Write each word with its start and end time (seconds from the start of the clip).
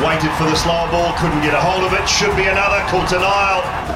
Waited 0.00 0.30
for 0.38 0.44
the 0.44 0.54
slower 0.56 0.88
ball, 0.90 1.12
couldn't 1.18 1.42
get 1.42 1.54
a 1.54 1.60
hold 1.60 1.84
of 1.84 1.92
it. 1.92 2.08
Should 2.08 2.36
be 2.36 2.44
another. 2.44 2.80
Caught 2.88 3.12
an 3.12 3.22
aisle. 3.24 3.88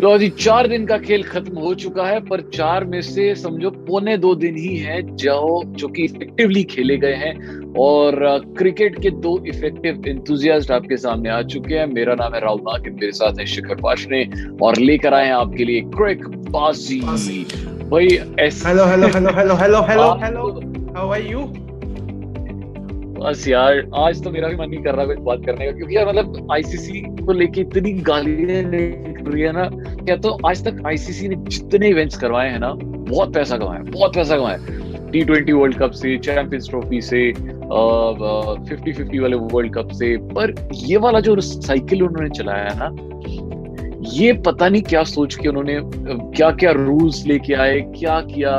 लो 0.00 0.16
जी 0.18 0.28
चार 0.30 0.66
दिन 0.68 0.86
का 0.86 0.96
खेल 0.98 1.22
खत्म 1.22 1.58
हो 1.58 1.72
चुका 1.74 2.04
है 2.06 2.20
पर 2.26 2.40
चार 2.54 2.84
में 2.84 3.00
से 3.02 3.34
समझो 3.36 3.70
पौने 3.70 4.16
दो 4.16 4.34
दिन 4.34 4.56
ही 4.56 4.76
है 4.76 5.00
जो 5.16 5.62
जो 5.76 5.88
कि 5.88 6.04
इफेक्टिवली 6.04 6.62
खेले 6.70 6.96
गए 6.98 7.14
हैं 7.14 7.34
और 7.80 8.16
क्रिकेट 8.58 9.00
के 9.02 9.10
दो 9.26 9.36
इफ़ेक्टिव 9.48 10.06
इंथुजियास्ट 10.08 10.70
आपके 10.70 10.96
सामने 10.96 11.30
आ 11.30 11.42
चुके 11.54 11.74
हैं 11.78 11.86
मेरा 11.92 12.14
नाम 12.20 12.34
है 12.34 12.40
राहुल 12.40 12.60
नागिन 12.68 12.94
मेरे 12.94 13.12
साथ 13.20 13.40
है 13.40 13.46
शिखर 13.56 13.80
पाशने 13.82 14.24
और 14.62 14.78
लेकर 14.78 15.14
आए 15.14 15.26
हैं 15.26 15.34
आपके 15.34 15.64
लिए 15.64 15.80
क्रिक 15.96 16.26
बाजी 16.50 17.00
भाई 17.90 18.06
ऐस 18.40 18.62
hello 18.66 18.84
hello 18.86 19.06
hello 19.06 19.30
hello 19.36 19.54
hello 19.56 19.80
hello 19.84 20.04
hello 20.18 20.42
how 20.96 21.08
are 21.12 21.22
you 21.22 21.40
बस 23.16 23.44
यार 23.48 23.80
आज 23.98 24.22
तो 24.24 24.30
मेरा 24.30 24.48
भी 24.48 24.56
मन 24.56 24.70
नहीं 24.70 24.82
कर 24.82 24.94
रहा 24.94 25.06
कुछ 25.06 25.18
बात 25.20 25.40
करने 25.46 25.66
का 25.66 25.72
क्योंकि 25.72 25.96
यार 25.96 26.06
मतलब 26.08 26.52
आईसीसी 26.52 27.00
को 27.24 27.32
लेके 27.32 27.60
इतनी 27.60 27.92
गालियाँ 28.10 28.62
निकल 28.64 29.30
रही 29.30 29.42
है 29.42 29.52
ना 29.52 29.68
क्या 30.04 30.16
तो 30.18 30.36
आज 30.48 30.64
तक 30.66 30.82
आईसीसी 30.86 31.28
ने 31.28 31.36
जितने 31.48 31.88
इवेंट्स 31.88 32.18
करवाए 32.18 32.50
हैं 32.50 32.58
ना 32.58 32.72
बहुत 32.76 33.34
पैसा 33.34 33.58
कमाया 33.58 33.82
बहुत 33.90 34.14
पैसा 34.14 34.36
कमाया 34.36 35.10
टी 35.10 35.24
ट्वेंटी 35.24 35.52
वर्ल्ड 35.52 35.78
कप 35.78 36.00
से 36.02 36.16
चैंपियंस 36.20 36.68
ट्रॉफी 36.70 37.00
से 37.02 37.30
फिफ्टी 37.32 38.92
फिफ्टी 38.92 39.18
वाले 39.18 39.36
वर्ल्ड 39.48 39.74
कप 39.74 39.92
से 39.94 40.16
पर 40.30 40.54
ये 40.84 40.96
वाला 41.06 41.20
जो 41.20 41.40
साइकिल 41.40 42.02
उन्होंने 42.02 42.30
चलाया 42.38 42.70
है 42.70 42.78
ना 42.78 43.19
ये 44.12 44.32
पता 44.46 44.68
नहीं 44.68 44.82
क्या 44.82 45.02
सोच 45.04 45.34
के 45.34 45.48
उन्होंने 45.48 45.80
क्या 46.36 46.50
क्या 46.52 46.70
रूल्स 46.72 47.24
लेके 47.26 47.54
आए 47.54 47.80
क्या 47.96 48.20
किया 48.22 48.52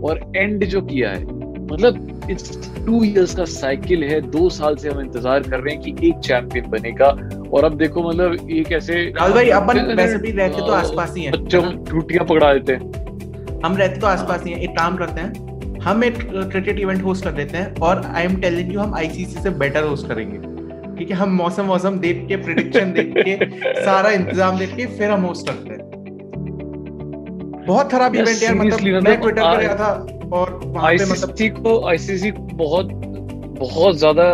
और 0.00 0.20
एंड 0.36 0.64
जो 0.66 0.80
किया 0.82 1.10
है। 1.10 1.22
मतलब 1.64 2.28
इट्स 2.30 2.58
टू 2.86 3.02
इयर्स 3.04 3.34
का 3.34 3.44
साइकिल 3.46 4.04
है 4.04 4.20
दो 4.30 4.48
साल 4.50 4.76
से 4.76 4.88
हम 4.88 5.00
इंतज़ार 5.00 5.42
कर 5.42 5.60
रहे 5.60 5.74
हैं 5.74 5.82
कि 5.82 6.08
एक 6.08 6.18
चैंपियन 6.20 6.70
बनेगा। 6.70 7.08
और 7.50 7.64
अब 7.64 7.76
देखो 7.78 8.08
मतलब 8.08 8.50
एक 8.50 8.72
ऐसे 8.72 8.94
राहुल 9.16 9.32
भाई 9.32 9.48
अपन 9.52 9.80
वैसे 9.96 10.18
भी 10.18 10.30
रहते 10.32 10.58
तो 10.58 10.72
आसपास 10.72 11.14
ही 11.16 11.22
हैं। 11.24 11.32
बच्चों 11.32 11.62
टूटियाँ 11.84 12.24
पकड़ा 12.24 12.52
देते 12.54 12.72
हैं। 12.72 13.60
हम 13.64 13.76
रहते 13.76 14.00
तो 14.00 14.06
आसपास 14.06 14.44
ही 14.44 14.52
हैं 14.52 14.60
एक 14.60 14.70
काम 14.70 14.96
करते 14.96 15.20
हैं 15.20 15.78
हम 15.80 16.04
एक 16.04 16.18
क्रिकेट 16.24 16.78
इवेंट 16.78 17.02
होस्ट 17.04 17.24
कर 17.24 17.32
देते 17.32 17.58
हैं 17.58 17.74
और 17.80 18.02
आई 18.06 18.24
एम 18.24 18.36
टेलिंग 18.40 18.72
यू 18.74 18.80
हम 18.80 18.94
आईसीसी 18.94 19.42
से 19.42 19.50
बेटर 19.58 19.84
होस्ट 19.84 20.08
करेंगे। 20.08 20.53
ठीक 20.98 21.10
है 21.10 21.16
हम 21.16 21.30
मौसम 21.36 21.64
मौसम 21.66 21.98
देख 21.98 22.24
के 22.28 22.36
प्रिडिक्शन 22.44 22.92
देख 22.92 23.12
के 23.18 23.36
सारा 23.84 24.10
इंतज़ाम 24.10 24.58
देख 24.58 24.74
के 24.76 24.86
फिर 24.98 25.10
हम 25.10 25.22
होस्ट 25.22 25.48
करते 25.48 25.70
हैं। 25.70 25.82
बहुत 27.66 27.90
खराब 27.92 28.14
इवेंट 28.16 28.42
यार 28.42 28.54
मतलब 28.54 28.80
मैं 28.80 29.00
मतलब 29.00 29.20
ट्विटर 29.22 29.32
पे 29.32 29.40
आ- 29.40 29.60
गया 29.60 29.74
था 29.74 29.92
और 30.32 30.60
वहाँ 30.64 30.90
पे 30.92 31.04
मतलब 31.04 31.30
आईसीसी 31.30 31.48
को 31.50 31.80
आईसीसी 31.88 32.30
बहुत 32.54 32.90
बहुत 33.58 33.96
ज़्यादा 33.98 34.24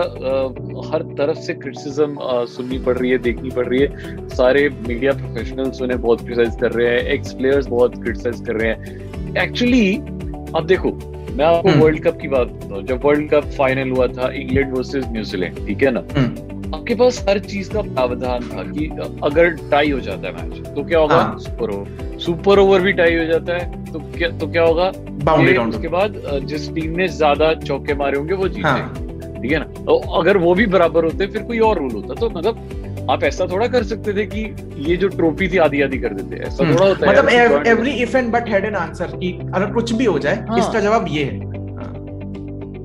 हर 0.90 1.02
तरफ़ 1.18 1.38
से 1.38 1.54
क्रिटिसिज्म 1.54 2.44
सुननी 2.52 2.78
पड़ 2.84 2.96
रही 2.98 3.10
है 3.10 3.18
देखनी 3.26 3.50
पड़ 3.56 3.66
रही 3.66 3.80
है। 3.80 4.28
सारे 4.28 4.68
मीडिया 4.88 5.12
प्रोफेशनल्स 5.12 5.80
उन्हें 5.82 6.00
बहुत 6.00 6.20
क्रिटिसाइज 6.20 6.56
कर 6.60 6.72
रहे 6.72 6.88
हैं 6.88 7.02
एक्स 7.14 7.32
प्लेयर्स 7.32 7.66
बहुत 7.66 8.02
क्रिटिसाइज 8.02 8.40
कर 8.46 8.56
रहे 8.60 8.70
हैं। 8.70 9.36
एक्चुअली 9.42 9.96
अब 10.56 10.66
देखो 10.66 10.90
मैं 10.90 11.44
आपको 11.44 11.68
हम्म। 11.68 11.80
वर्ल्ड 11.80 12.02
कप 12.04 12.18
की 12.20 12.28
बात 12.28 12.48
बताऊँ। 12.52 12.82
जब 12.86 13.04
वर्ल्ड 13.04 13.30
कप 13.30 13.44
फाइनल 13.58 13.90
हुआ 13.90 14.06
था 14.16 14.32
इंग्लैंड 14.34 14.72
वर्सेस 14.76 15.04
न्यूजीलैंड 15.12 15.66
ठीक 15.66 15.82
है 15.82 15.90
ना? 15.90 16.02
हम्म, 16.16 16.49
आपके 16.74 16.94
पास 16.94 17.24
हर 17.28 17.38
चीज़ 17.40 17.70
का 17.70 17.80
प्रावधान 17.82 18.48
था 18.48 18.62
कि 18.64 18.86
अगर 19.24 19.48
टाई 19.70 19.90
हो 19.90 20.00
जाता 20.00 20.28
है 20.28 20.34
मैच 20.34 20.68
तो 20.68 20.84
क्या 20.84 20.98
होगा? 20.98 21.16
हाँ। 21.16 21.38
सुपर 21.38 21.70
ओवर 21.70 22.18
सुपर 22.20 22.58
ओवर 22.58 22.80
भी 22.80 22.92
टाई 22.92 23.16
हो 23.16 23.24
जाता 23.26 23.56
है 23.56 23.92
तो 23.92 23.98
क्या 24.16 24.28
तो 24.38 24.46
क्या 24.48 24.62
होगा? 24.62 24.90
बाउंड्री 25.24 25.54
राउंड 25.54 25.74
उसके 25.74 25.88
बाद 25.88 26.20
जिस 26.44 26.72
टीम 26.74 26.96
ने 26.96 27.08
ज़्यादा 27.10 27.52
चौके 27.56 27.94
मारे 27.94 28.18
होंगे 28.18 28.34
वो 28.34 28.48
जीते। 28.48 28.68
हाँ। 28.68 28.94
ठीक 29.42 29.52
है 29.52 29.58
ना? 29.58 29.64
तो 29.76 29.96
अगर 30.18 30.36
वो 30.38 30.54
भी 30.54 30.66
बराबर 30.68 31.04
होते 31.04 31.26
फिर 31.26 31.42
कोई 31.42 31.58
और 31.60 31.78
रूल 31.78 31.92
होता। 31.92 32.14
तो 32.14 32.30
मतलब 32.30 33.06
आप 33.10 33.22
ऐसा 33.24 33.46
थोड़ा 33.50 33.66
कर 33.68 33.84
सकते 33.84 34.12
थे 34.14 34.26
कि 34.26 34.40
ये 34.88 34.96
जो 34.96 35.08
ट्रॉफी 35.10 35.48
थी 35.48 35.56
आधी 35.58 35.80
आधी 35.82 35.98
कर 35.98 36.14
देते। 36.14 36.42
ऐसा 36.46 36.64
हम्म, 36.64 36.74
थोड़ा 36.74 36.86
होता 36.86 37.06
है 37.06 37.12
मतलब 37.12 37.66
every 37.66 37.92
event 38.02 38.32
but 38.32 38.48
had 38.48 38.64
an 38.64 38.74
answer 38.76 39.16
कि 39.16 39.32
अगर 39.54 39.72
कुछ 39.72 39.92
भी 39.92 40.04
हो 40.04 40.18
जाए 40.18 40.44
हाँ। 40.48 40.58
इसका 40.58 40.80
जवाब 40.80 41.06
ये 41.10 41.24
है। 41.24 41.49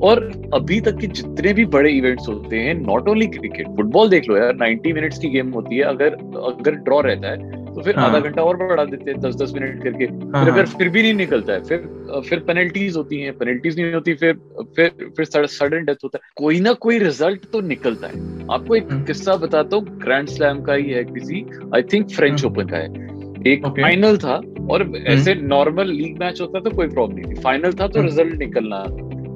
और 0.06 0.20
अभी 0.54 0.80
तक 0.82 0.98
के 0.98 1.08
जितने 1.10 1.54
भी 1.54 1.66
बड़े 1.66 1.92
इवेंट्स 1.92 2.28
होते 2.28 2.60
हैं 2.60 2.74
नॉट 2.76 3.08
ओनली 3.10 3.28
क्रिकेट 3.28 3.68
फुटबॉल 3.68 4.10
देख 4.10 4.28
लो 4.30 4.38
यार 4.38 4.58
90 4.58 4.94
मिनट्स 4.94 5.20
की 5.20 5.30
गेम 5.30 5.52
होती 5.52 5.78
है 5.78 5.84
अगर 5.84 6.14
अगर 6.44 6.76
ड्रॉ 6.80 7.00
रहता 7.02 7.30
है 7.30 7.64
तो 7.74 7.82
फिर 7.82 7.96
हाँ। 7.96 8.08
आधा 8.10 8.20
घंटा 8.20 8.44
और 8.44 8.58
बढ़ा 8.58 8.84
देते 8.86 9.12
हैं 9.12 9.20
दस 9.20 9.36
दस 9.36 9.54
मिनट 9.54 9.84
करके 9.84 10.06
हाँ, 10.06 10.44
फिर 10.44 10.54
अगर 10.54 10.66
हाँ। 10.66 10.78
फिर 10.78 10.90
भी 10.90 11.02
नहीं 11.02 11.14
निकलता 11.14 11.54
है 11.54 11.64
फिर 11.64 12.22
फिर 12.30 12.40
पेनल्टीज 12.40 12.96
होती 12.98 13.20
हैं 13.22 13.34
पेनल्टीज 13.38 13.80
नहीं 13.80 13.94
होती 13.94 14.14
फिर 14.14 14.34
फिर 14.76 15.10
फिर 15.18 15.46
सडन 15.48 15.86
डेथ 15.86 16.04
होता 16.04 16.18
है 16.18 16.32
कोई 16.36 16.60
ना 16.60 16.74
कोई 16.80 17.00
रिज़ल्ट 17.00 17.46
तो 17.54 17.62
निकलता 17.62 18.08
है 18.08 18.48
आपको 18.52 18.76
एक 18.76 18.92
हम्म। 18.92 19.04
किस्सा 19.04 19.36
बताता 19.36 19.76
हूँ 19.76 19.98
ग्रैंड 20.00 20.28
स्लैम 20.28 20.62
का 20.62 20.74
ही 20.74 20.92
है 20.92 21.04
किसी 21.04 21.46
I 21.76 21.84
think 21.94 22.10
French 22.10 22.44
hmm. 22.44 22.54
Open 22.54 22.68
का 22.68 22.78
है 22.78 23.04
एक. 23.48 23.66
फाइनल 23.68 24.18
था 24.18 24.36
और 24.70 24.92
ऐसे 25.08 25.34
नॉर्मल 25.36 25.88
लीग 25.88 26.20
मैच 26.20 26.42
होता 26.42 26.60
तो 26.60 26.70
कोई 26.70 26.88
प्रॉब्लम 26.88 27.18
नहीं 27.18 27.32
थी 27.32 27.42
फाइनल 27.42 27.74
था 27.74 27.88
तो 27.88 28.00
हम्म। 28.00 28.10
रिज़ल्ट 28.10 28.40
निकलना 28.40 28.78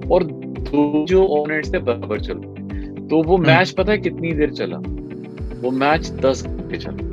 और 0.10 0.24
दो 0.72 1.06
जो 1.10 1.24
ओपोनेंट्स 1.24 1.74
थे 1.74 1.80
बराबर 1.80 2.20
चल। 2.20 2.40
तो 3.10 3.22
वो 3.24 3.38
मैच 3.40 3.70
पता 3.72 3.92
है 3.92 3.98
कितनी 3.98 4.32
देर 4.34 4.50
चला? 4.54 4.78
वो 5.62 5.72
मैच 5.74 6.10
दस 6.26 6.46
घंटे 6.46 6.78
चला। 6.78 7.08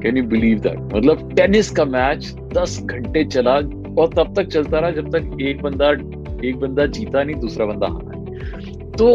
कैन 0.00 0.16
यू 0.16 0.24
बिलीव 0.26 0.58
दैट 0.58 0.78
मतलब 0.94 1.32
टेनिस 1.36 1.70
का 1.70 1.84
मैच 1.86 2.34
दस 2.54 2.78
घंटे 2.84 3.24
चला 3.26 3.54
और 3.54 4.12
तब 4.16 4.32
तक 4.36 4.48
चलता 4.48 4.78
रहा 4.78 4.90
जब 4.90 5.10
तक 5.10 5.36
एक 5.42 5.62
बंदा 5.62 5.90
एक 6.48 6.56
बंदा 6.56 6.86
जीता 6.88 7.22
नहीं 7.22 7.36
दूसरा 7.40 7.66
बंदा 7.66 7.86
हारा। 7.86 8.18
तो 8.98 9.14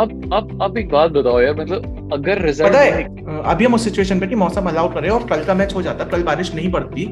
अब 0.00 0.30
अब 0.34 0.58
अब 0.62 0.78
एक 0.78 0.88
बात 0.88 1.10
बताओ 1.10 1.40
यार 1.40 1.54
मतलब 1.54 2.10
अगर 2.12 2.42
रिज़ल्ट 2.42 2.68
पता 2.68 2.80
है 2.80 3.42
अभी 3.44 3.64
हम 3.64 3.74
उस 3.74 3.84
सिचुएशन 3.84 4.20
पे 4.20 4.26
कि 4.26 4.34
मौसम 4.34 4.68
अलाउ 4.68 4.92
करे 4.94 5.08
और 5.08 5.26
कल 5.26 5.44
का 5.44 5.54
मैच 5.54 5.74
हो 5.74 5.82
जाता 5.82 6.04
कल 6.04 6.22
बारिश 6.22 6.54
नहीं 6.54 6.70
पड़ती 6.72 7.06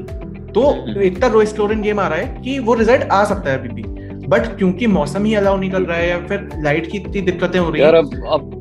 तो 0.55 0.61
हम्म। 0.69 1.01
इतना 1.01 1.27
रो 1.27 1.43
स्कोरिंग 1.45 1.81
गेम 1.83 1.99
आ 1.99 2.07
रहा 2.07 2.19
है 2.19 2.41
कि 2.43 2.57
वो 2.59 2.73
रिज़ल्ट 2.73 3.03
आ 3.03 3.23
सकता 3.25 3.49
है 3.51 3.57
अभी 3.59 3.69
भी। 3.69 3.83
बट 4.31 4.57
क्योंकि 4.57 4.87
मौसम 4.87 5.25
ही 5.25 5.35
अलाउ 5.35 5.57
नहीं 5.57 5.71
कर 5.71 5.81
रहा 5.81 5.97
है 5.97 6.09
या 6.09 6.17
फिर 6.17 6.49
लाइट 6.55 6.91
की 6.91 6.97
इतनी 6.97 7.21
दिक्कतें 7.21 7.59
हो 7.59 7.69
रही 7.69 7.81
यार 7.81 7.95
है 7.95 8.01
अब 8.01 8.23
अब 8.27 8.57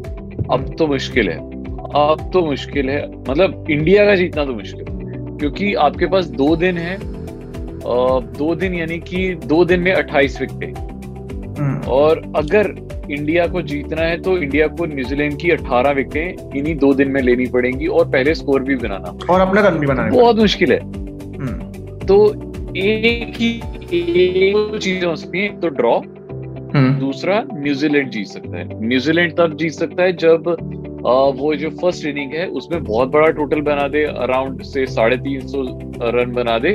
अब 0.50 0.74
तो 0.78 0.86
मुश्किल 0.86 1.28
है। 1.28 1.36
अब 1.94 2.30
तो 2.32 2.46
मुश्किल 2.46 2.90
है। 2.90 3.22
मतलब 3.30 3.64
इंडिया 3.70 4.04
का 4.04 4.14
जीतना 4.14 4.44
तो 4.44 4.54
मुश्किल 4.54 4.80
है। 4.80 5.36
क्योंकि 5.38 5.74
आपके 5.74 6.06
पास 6.06 6.26
दो 6.26 6.56
दिन 6.56 6.78
है। 6.78 6.98
दो 8.38 8.54
दिन 8.54 8.74
यानी 8.74 8.98
कि 8.98 9.34
दो 9.34 9.64
दिन 9.64 9.80
में 9.80 9.94
28 9.94 10.40
विकेटें 10.40 10.72
हम्म, 11.60 11.88
और 11.88 12.32
अगर 12.36 12.74
इंडिया 13.10 13.46
को 13.46 13.62
जीतना 13.62 14.02
है 14.02 14.20
तो 14.20 14.36
इंडिया 14.38 14.66
को 14.66 14.86
न्यूजीलैंड 14.86 15.38
की 15.38 15.50
18 15.50 15.90
विकेटें 15.90 16.58
इन्हीं 16.58 16.76
दो 16.76 16.92
दिन 16.94 17.08
में 17.08 17.22
लेनी 17.22 17.46
पड़ेंगी 17.46 17.86
और 17.86 18.08
पहले 18.08 18.34
स्कोर 18.34 18.62
भी 18.62 18.76
बनाना। 18.76 19.32
और 19.32 19.40
अपना 19.40 19.68
रन 19.68 19.78
भी 19.78 19.86
बनाना 19.86 20.10
बहुत 20.10 20.36
मुश्किल 20.36 20.72
है। 20.72 20.80
हम्म, 20.80 21.72
तो 22.06 22.49
एक 22.76 23.36
ही 23.36 23.50
एक 23.92 24.54
दो 24.54 24.78
चीज़ें 24.78 25.06
हो 25.08 25.14
सकती 25.16 25.38
हैं 25.38 25.58
तो 25.60 25.68
ड्रॉ 25.70 25.94
हम्म, 26.74 26.92
दूसरा 26.98 27.42
न्यूजीलैंड 27.52 28.10
जीत 28.10 28.26
सकता 28.26 28.58
है 28.58 28.80
न्यूजीलैंड 28.80 29.36
तब 29.36 29.56
जीत 29.56 29.72
सकता 29.72 30.02
है 30.02 30.12
जब 30.16 30.48
आ, 30.48 31.12
वो 31.34 31.54
जो 31.54 31.70
फ़र्स्ट 31.72 32.06
इनिंग 32.06 32.32
है 32.34 32.46
उसमें 32.58 32.82
बहुत 32.84 33.08
बड़ा 33.10 33.30
टोटल 33.36 33.60
बना 33.68 33.86
दे 33.88 34.02
अराउंड 34.04 34.62
से 34.64 34.86
साढ़े 34.88 35.16
तीन 35.18 35.46
सौ 35.48 35.62
रन 36.10 36.32
बना 36.32 36.58
दे 36.58 36.72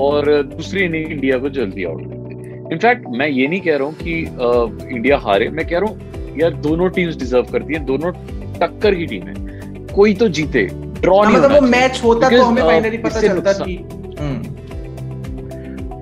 और 0.00 0.30
दूसरी 0.46 0.84
इनिंग 0.84 1.12
इंडिया 1.12 1.38
को 1.38 1.48
जल्दी 1.50 1.84
आउट 1.84 2.02
कर 2.02 2.34
दे 2.34 2.74
इनफैक्ट 2.74 3.06
मैं 3.12 3.28
ये 3.28 3.46
नहीं 3.46 3.60
कह 3.60 3.76
रहा 3.76 3.86
हूँ 3.86 3.94
कि 3.96 4.24
आ, 4.24 4.88
इंडिया 4.90 5.18
हारे 5.18 5.48
मैं 5.50 5.66
कह 5.68 5.78
रहा 5.78 5.90
हूँ 5.90 6.36
यार 6.40 6.52
दोनों 6.62 6.88
टीम्स 6.90 7.16
डिजर्व 7.16 7.52
करती 7.52 7.74
है 7.74 7.84
दोनों 7.86 8.12
टक्कर 8.60 8.94
की 8.94 9.06
टीम 9.06 9.26
है 9.28 9.86
कोई 9.94 10.14
तो 10.14 10.28
जीते 10.30 10.64
ड्रॉ 10.64 11.16
हाँ, 11.16 11.30
नहीं 11.30 11.40
मतलब 11.40 11.52
वो। 11.54 11.66
मैच 11.68 12.00
होता 12.04 12.28
तो 12.30 12.42
हमें 12.42 12.62
फाइनली 12.62 12.98
पता 12.98 13.20
चलता 13.20 13.52
कि। 13.54 13.76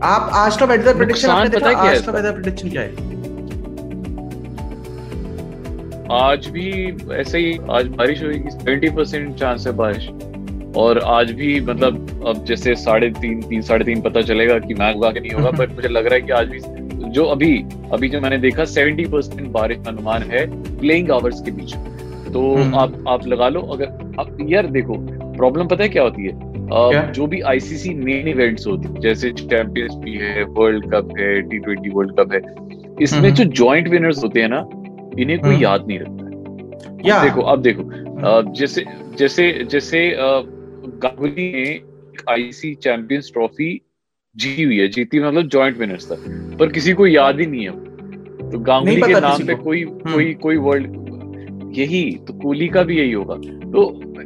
आप 0.03 0.31
आज 0.35 0.57
का 0.57 0.67
वेदर 0.67 0.97
प्रेडिक्शन 0.97 1.29
आपने 1.29 1.49
देखा? 1.49 1.69
है 1.69 1.75
आज 1.75 2.07
का 2.07 2.13
वेदर 2.13 2.33
प्रेडिक्शन 2.33 2.71
क्या 2.71 2.83
है? 2.83 2.93
आज 6.13 6.47
भी 6.47 6.97
ऐसे 7.15 7.39
ही 7.39 7.59
आज 7.71 7.87
बारिश 7.87 8.23
होगी 8.23 8.39
ट्वेंटी 8.39 8.91
परसेंट 8.91 9.37
चांस 9.37 9.67
है 9.67 9.73
बारिश। 9.73 10.09
और 10.77 10.99
आज 10.99 11.31
भी 11.31 11.61
मतलब 11.61 12.25
अब 12.27 12.45
जैसे 12.45 12.75
साढ़े 12.75 13.11
तीन 13.11 13.43
तीन 13.43 13.63
साढ़े 13.63 13.85
तीन 13.85 14.01
पता 14.01 14.21
चलेगा 14.21 14.59
कि 14.59 14.75
मैच 14.75 14.97
वाक 14.97 15.17
नहीं 15.17 15.31
होगा। 15.31 15.51
बट 15.59 15.71
मुझे 15.71 15.89
लग 15.89 16.07
रहा 16.07 16.15
है 16.15 16.21
कि 16.21 16.33
आज 16.33 16.49
भी 16.49 16.61
जो 17.11 17.25
अभी 17.25 17.65
अभी 17.93 18.09
जो 18.09 18.21
मैंने 18.21 18.39
देखा 18.39 18.65
70 18.65 19.09
परसेंट 19.09 19.49
बारिश 19.49 19.79
का 19.79 19.91
अनुमान 19.91 20.23
है 20.23 20.47
प्लेइंग 20.79 21.11
आवर्स 21.11 21.41
के 21.41 21.51
बीच। 21.51 21.75
तो 22.33 22.57
हम्म। 22.57 22.75
आप 22.75 23.05
आप 23.09 23.27
लगा 23.27 23.49
लो 23.49 23.61
अगर 23.61 23.87
आप 24.21 24.37
यार 24.41 24.67
देखो 24.67 24.95
प्रॉब्लम 25.33 25.67
पता 25.67 25.83
है 25.83 25.89
क्या 25.89 26.03
होती 26.03 26.23
है? 26.23 26.48
जो 26.71 27.27
भी 27.27 27.41
आईसीसी 27.41 27.95
मेन 27.95 28.29
इवेंट्स 28.29 28.67
होती 28.67 28.89
है 28.89 29.01
जैसे 29.01 29.31
चैंपियंस 29.33 29.95
भी 29.95 30.15
है 30.15 30.43
वर्ल्ड 30.45 30.85
कप 30.85 31.15
है 31.19 31.41
टी 31.43 31.59
ट्वेंटी 31.59 31.91
वर्ल्ड 31.91 32.13
कप 32.21 32.33
है 32.33 32.41
इसमें 33.03 33.21
हम्म। 33.21 33.31
जो 33.31 33.45
जॉइंट 33.45 33.89
विनर्स 33.89 34.23
होते 34.25 34.41
हैं 34.41 34.49
ना 34.49 34.59
इन्हें 35.19 35.39
कोई 35.39 35.51
हम्म। 35.51 35.63
याद 35.63 35.87
नहीं 35.89 35.99
रखता 35.99 36.25
है 36.25 37.07
या 37.07 37.23
देखो 37.25 37.43
अब 37.43 37.63
देखो 37.63 37.83
अ, 37.83 38.53
जैसे 38.53 38.85
जैसे 39.19 39.53
जैसे 39.71 40.15
गांगुली 40.19 41.53
ने 41.53 41.81
आईसी 42.29 42.75
चैंपियंस 42.75 43.31
ट्रॉफी 43.33 43.71
जीती 44.37 44.63
हुई 44.63 44.79
है 44.79 44.89
जीती 44.89 45.21
मतलब 45.21 45.49
जॉइंट 45.49 45.79
विनर्स 45.79 46.11
था 46.11 46.17
पर 46.59 46.73
किसी 46.73 46.93
को 46.93 47.07
याद 47.07 47.41
ही 47.41 47.47
नहीं 47.47 47.65
है 47.65 48.51
तो 48.51 48.59
गांगुली 48.59 49.01
के 49.03 49.21
नाम 49.21 49.47
पे 49.47 49.55
कोई 49.55 49.83
हम्म। 49.83 50.13
कोई 50.13 50.33
कोई 50.35 50.57
वर्ल्ड 50.57 51.08
यही 51.71 52.11
तो 52.29 52.33
कोहली 52.33 52.69
का 52.69 52.83
भी 52.83 52.99
यही 52.99 53.13
होगा। 53.13 53.35
तो 53.71 53.83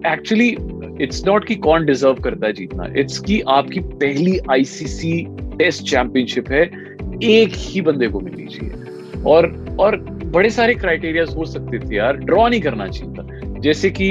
एक्चुअली 0.07 0.49
इट्स 1.01 1.25
नॉट 1.27 1.45
कि 1.45 1.55
कौन 1.55 1.87
डिजर्व 1.87 2.15
करता 2.15 2.47
है 2.47 2.53
जीतना 2.53 2.87
इट्स 2.97 3.19
कि 3.19 3.41
आपकी 3.49 3.81
पहली 3.81 4.39
आईसीसी 4.51 5.27
टेस्ट 5.59 5.85
चैंपियनशिप 5.85 6.51
है 6.51 6.63
एक 7.25 7.53
ही 7.55 7.81
बंदे 7.81 8.09
को 8.09 8.21
मिलनी 8.21 8.47
चाहिए। 8.47 9.23
और 9.23 9.51
और 9.81 9.97
बड़े 10.25 10.51
सारे 10.51 10.75
क्राइटेरिया 10.75 11.25
हो 11.37 11.45
सकते 11.45 11.79
थे 11.79 11.95
यार 11.97 12.17
ड्रॉ 12.17 12.49
नहीं 12.49 12.61
करना 12.61 12.87
चाहिए 12.89 13.15
था। 13.15 13.61
जैसे 13.61 13.91
कि 13.91 14.07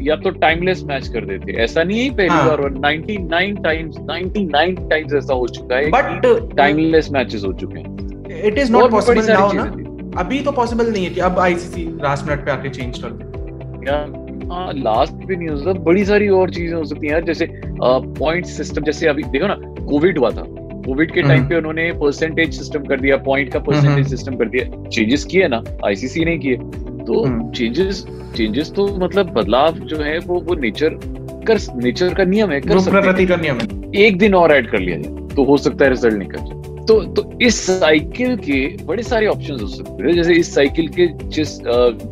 या 0.00 0.16
तो 0.16 0.30
टाइमलेस 0.30 0.82
मैच 0.84 1.08
कर 1.08 1.24
देते 1.24 1.52
ऐसा 1.62 1.82
नहीं 1.82 2.00
है 2.00 2.10
पहली 2.16 2.28
हाँ। 2.28 2.48
बार 2.48 2.60
99 2.74 3.62
टाइम्स 3.64 3.96
99 4.00 4.90
टाइम्स 4.90 5.14
ऐसा 5.14 5.34
हो 5.34 5.46
चुका 5.48 5.76
है 5.76 5.90
बट 5.90 6.54
टाइमलेस 6.56 7.10
मैचेस 7.12 7.44
हो 7.44 7.52
चुके 7.52 7.78
हैं। 7.78 8.42
It 8.44 8.58
is 8.58 8.72
not 8.72 8.90
possible 8.90 9.32
now 9.32 9.52
ना। 9.52 9.64
अभी 10.18 10.40
तो 10.40 10.52
पॉसिबल 10.52 10.90
नहीं 10.90 11.04
है 11.04 11.10
कि 11.10 11.20
अब 11.20 11.38
आईसीसी 11.38 11.84
लास्ट 12.02 12.26
मिनट 12.26 12.44
पे 12.44 12.50
आके 12.50 12.68
चेंज 12.70 12.98
कर 12.98 13.10
दे। 13.10 13.32
हाँ 14.48 14.72
लास्ट 14.74 15.26
पे 15.28 15.36
नहीं 15.36 15.48
हो 15.48 15.56
सकता 15.56 15.72
बड़ी 15.82 16.04
सारी 16.04 16.28
और 16.30 16.50
चीज़ें 16.50 16.76
हो 16.76 16.84
सकती 16.84 17.06
हैं 17.06 17.12
यार 17.12 17.24
जैसे 17.24 17.48
पॉइंट 17.80 18.46
सिस्टम 18.46 18.82
जैसे 18.84 19.06
अभी 19.08 19.22
देखो 19.24 19.46
ना 19.46 19.54
कोविड 19.86 20.18
हुआ 20.18 20.30
था। 20.30 20.44
कोविड 20.86 21.12
के 21.12 21.22
टाइम 21.22 21.38
हम्म। 21.38 21.48
पे 21.48 21.56
उन्होंने 21.56 21.90
परसेंटेज 22.00 22.54
सिस्टम 22.54 22.84
कर 22.84 23.00
दिया 23.00 23.16
पॉइंट 23.26 23.52
का 23.52 23.58
परसेंटेज 23.58 23.90
हम्म। 23.90 24.04
सिस्टम 24.06 24.36
कर 24.36 24.48
दिया। 24.48 24.88
चेंजेस 24.88 25.24
किए 25.24 25.48
ना 25.48 25.62
आईसीसी 25.86 26.24
ने 26.24 26.36
किए। 26.38 26.56
तो 26.56 27.24
हम्म। 27.24 27.50
चेंजेस 27.50 28.04
चेंजेस 28.36 28.72
तो 28.76 28.86
मतलब 28.98 29.30
बदलाव 29.32 29.78
जो 29.84 29.96
है 29.96 30.18
वो 30.18 30.40
वो 30.40 30.54
नेचर 30.60 30.98
कर 31.48 31.58
नेचर 31.76 32.14
का 32.14 32.24
नियम 32.24 32.50
है 32.50 32.60
कर 32.60 32.78
सकते 32.80 33.26
का 33.26 33.36
नियम 33.36 33.58
है। 33.58 33.92
एक 34.02 34.18
दिन 34.18 34.34
और 34.34 34.52
ऐड 34.52 34.70
कर 34.70 34.78
लिया 34.78 34.98
जाए 34.98 35.26
तो 35.34 35.44
हो 35.44 35.56
सकता 35.56 35.84
है 35.84 35.90
रिज़ल्ट 35.90 36.18
निकल 36.18 36.38
जाए। 36.40 36.73
तो 36.88 37.00
तो 37.14 37.22
इस 37.42 37.60
साइकिल 37.66 38.36
के 38.36 38.84
बड़े 38.84 39.02
सारे 39.02 39.26
ऑप्शंस 39.26 39.62
हो 39.62 39.66
सकते 39.68 40.02
हैं। 40.02 40.12
जैसे 40.12 40.34
इस 40.34 40.54
साइकिल 40.54 40.88
के 40.96 41.06
जिस 41.28 41.56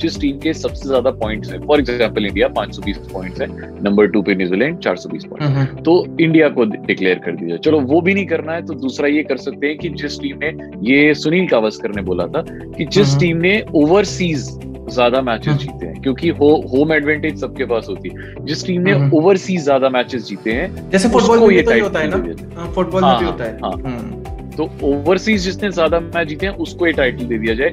जिस 0.03 0.21
टीम 0.21 0.39
के 0.39 0.53
सबसे 0.55 0.89
ज़्यादा 0.89 1.11
पॉइंट्स 1.21 1.51
हैं 1.51 1.61
फॉर 1.67 1.81
एग्जांपल 1.81 2.27
इंडिया 2.27 2.49
520 2.59 2.99
पॉइंट्स 3.13 3.41
है 3.41 3.49
नंबर 3.83 4.07
टू 4.07 4.23
पे 4.23 4.35
न्यूजीलैंड 4.35 4.79
420 4.79 5.25
पॉइंट 5.25 5.43
हम्म, 5.43 5.83
तो 5.83 6.07
इंडिया 6.21 6.49
को 6.49 6.65
डिक्लेयर 6.65 7.19
कर 7.19 7.37
दिया 7.37 7.57
चलो 7.59 7.81
वो 7.83 8.01
भी 8.01 8.15
नहीं 8.15 8.27
करना 8.27 8.53
है 8.53 8.67
तो 8.67 8.75
दूसरा 8.81 9.09
ये 9.09 9.23
कर 9.23 9.37
सकते 9.39 9.67
हैं 9.67 9.79
कि 9.79 9.89
जिस 10.03 10.21
टीम 10.21 10.39
ने 10.43 10.53
ये 10.91 11.15
सुनील 11.15 11.47
गावस्कर 11.49 11.95
ने 11.97 12.03
बोला 12.03 12.27
था 12.27 12.45
कि 12.49 12.85
जिस। 12.87 13.19
टीम 13.21 13.37
ने 13.37 13.63
ओवरसीज 13.75 14.49
ज़्यादा 14.91 15.21
मैचेस 15.23 15.49
हम्म। 15.49 15.59
जीते 15.59 15.87
हैं 15.87 16.01
क्योंकि 16.03 16.29
हो 16.39 16.49
होम 16.73 16.93
एडवांटेज 16.93 17.39
सबके 17.41 17.65
पास 17.65 17.87
होती 17.89 18.09
है। 18.09 18.45
जिस 18.45 18.67
टीम 18.67 18.83
ने। 18.83 18.95
ओवरसीज 19.19 19.63
ज़्यादा 19.63 19.89
मैचेस 19.89 20.27
जीते 20.29 20.53
हैं 20.53 20.91
जैसे 20.91 21.09
फुटबॉल 21.09 21.41
में 21.41 21.55
ये 21.57 21.63
तो 21.63 21.83
होता 21.83 22.01
है 22.01 22.09
ना? 22.11 22.17
दिया 22.19 22.59
हाँ, 22.59 22.73
फुटबॉल 22.75 23.03
में 23.03 23.09
हाँ, 23.09 23.19
भी 23.21 23.27
होता 23.27 23.45
है 23.45 23.59
हाँ। 23.59 23.73
हम्म, 23.73 24.22
तो 24.57 24.71
ओवरसीज 24.85 25.45
जिसने 25.45 25.71
ज़्यादा 25.71 26.01
मैच 26.01 26.29
जीते 26.29 26.47
हैं 26.47 26.55
उसको 26.57 26.87
ये 26.87 26.93
टाइटल 26.93 27.25
दे 27.25 27.39
दिया 27.39 27.55
जाए। 27.55 27.73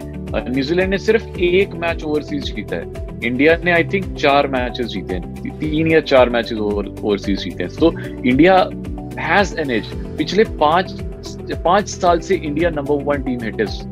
न्यूजीलैंड 0.50 0.90
ने 0.90 0.98
सिर्फ़ 0.98 1.40
एक 1.40 1.74
मैच 1.76 2.04
ओवरसीज 2.04 2.54
जीता 2.56 2.76
है। 2.76 3.08
इंडिया 3.26 3.56
ने 3.64 3.72
आई 3.72 3.84
थिंक 3.94 4.14
चार 4.16 4.48
मैचेस 4.48 4.88
जीते 4.88 5.16
हैं। 5.16 5.60
तीन 5.60 5.88
या 5.88 6.00
चार 6.02 6.30
मैचेस 6.30 6.58
ओवरसीज 6.60 7.44
जीते 7.44 7.64
हैं। 7.64 7.72
तो 7.76 7.92
इंडिया 8.22 8.56
हैज़ 9.20 9.60
एन 9.60 9.72
एज 9.72 9.92
पिछले 10.18 10.44
पाँच 10.60 10.94
पाँच 11.64 11.88
साल 11.90 12.20
से 12.20 12.36
इंडिया 12.36 12.70
नंबर 12.70 13.04
वन 13.04 13.24
टीम 13.24 13.40
है 13.44 13.52
टेस्ट 13.52 13.86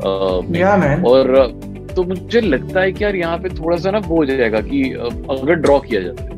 में। 0.50 0.60
और 1.04 1.36
तो 1.95 2.04
मुझे 2.04 2.42
लगता 2.42 2.81
है 2.81 2.92
कि 2.92 3.04
यार 3.04 3.16
यहाँ 3.16 3.38
पे 3.38 3.50
थोड़ा 3.50 3.78
सा 3.78 3.92
ना 3.92 3.98
वो 3.98 4.16
हो 4.16 4.25
जाएगा 4.25 4.60
कि 4.62 4.81
अगर 4.94 5.54
ड्रॉ 5.56 5.80
किया 5.80 6.01
जाता 6.01 6.24
है। 6.24 6.37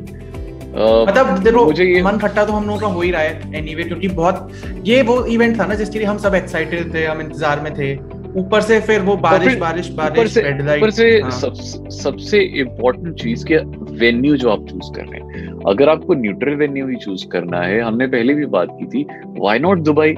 मतलब 0.70 1.38
देखो 1.44 1.64
मुझे 1.64 1.84
ये 1.84 2.02
मन 2.02 2.18
खट्टा 2.18 2.44
तो 2.44 2.52
हम 2.52 2.66
लोगों 2.66 2.80
का 2.80 2.86
हो 2.86 3.00
ही 3.00 3.10
रहा 3.10 3.22
है 3.22 3.58
एनीवे 3.58 3.84
क्योंकि 3.84 4.08
बहुत 4.10 4.50
ये 4.84 5.02
वो 5.02 5.24
इवेंट 5.26 5.58
था 5.60 5.66
ना 5.66 5.74
जिसके 5.74 5.98
लिए 5.98 6.08
हम 6.08 6.18
सब 6.18 6.34
एक्साइटेड 6.34 6.94
थे 6.94 7.04
हम 7.04 7.20
इंतज़ार 7.20 7.60
में 7.60 7.74
थे। 7.74 7.94
ऊपर 8.40 8.60
से 8.60 8.78
फिर 8.80 9.00
वो 9.00 9.16
बारिश 9.16 9.48
फिर 9.48 9.58
बारिश 9.60 9.90
ऊपर 9.90 10.10
बारिश 10.10 10.32
से 10.32 10.40
ऊपर 10.76 10.90
से 10.90 11.08
हाँ। 11.20 11.30
सब, 11.30 11.54
सबसे 11.92 12.40
इम्पोर्टेंट 12.60 13.14
चीज़ 13.20 13.44
के 13.46 13.56
वेन्यू 13.98 14.36
जो 14.36 14.50
आप 14.50 14.66
चूज़ 14.68 14.92
कर 14.96 15.06
रहे 15.06 15.20
हैं। 15.20 15.58
अगर 15.68 15.88
आपको 15.88 16.14
न्यूट्रल 16.14 16.54
वेन्यू 16.54 16.86
ही 16.88 16.96
चूज़ 16.96 17.26
करना 17.28 17.62
है 17.62 17.80
हमने 17.80 18.06
पहले 18.06 18.34
भी 18.34 18.46
बात 18.48 18.68
की 18.72 18.86
थी 18.86 19.06
व्हाई 19.40 19.58
नॉट 19.58 19.78
दुबई 19.80 20.14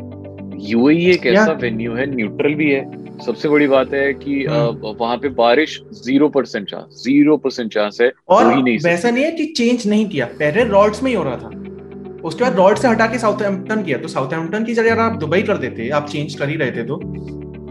यूएई 0.62 1.06
एक 1.10 1.26
ऐसा 1.26 1.52
वेन्यू 1.62 1.94
है 1.94 2.06
न्यूट्रल 2.14 2.54
भी 2.54 2.70
है। 2.70 2.84
सबसे 3.24 3.48
बड़ी 3.48 3.66
बात 3.68 3.92
है 3.94 4.12
कि 4.14 4.44
हम्म। 4.44 4.92
वहाँ 5.00 5.16
पे 5.18 5.28
बारिश 5.38 5.80
zero 6.04 6.28
percent 6.28 6.68
chance 6.70 7.02
zero 7.04 7.36
percent 7.36 7.72
chance 7.72 7.98
है 8.00 8.10
और 8.28 8.44
हो 8.44 8.50
ही 8.50 8.62
नहीं 8.62 8.78
वैसा 8.84 9.10
नहीं 9.10 9.24
है 9.24 9.30
कि 9.32 9.44
चेंज 9.56 9.86
नहीं 9.88 10.06
किया 10.08 10.26
पहले 10.38 10.64
रॉड्स 10.70 11.02
में 11.02 11.10
ही 11.10 11.16
हो 11.16 11.22
रहा 11.24 11.36
था। 11.36 11.50
उसके 12.24 12.44
बाद 12.44 12.56
रॉड 12.56 12.78
से 12.78 12.88
हटा 12.88 13.06
के 13.06 13.18
साउथहैम्पटन 13.18 13.82
किया 13.82 13.98
तो 13.98 14.08
साउथहैम्पटन 14.08 14.64
की 14.64 14.74
जगह 14.74 15.02
आप 15.02 15.18
दुबई 15.20 15.42
कर 15.42 15.56
देते 15.58 15.88
आप 15.90 16.08
चेंज 16.08 16.34
कर 16.34 16.48
ही 16.48 16.56
रहे 16.56 16.70
थे 16.72 16.84
तो 16.84 16.96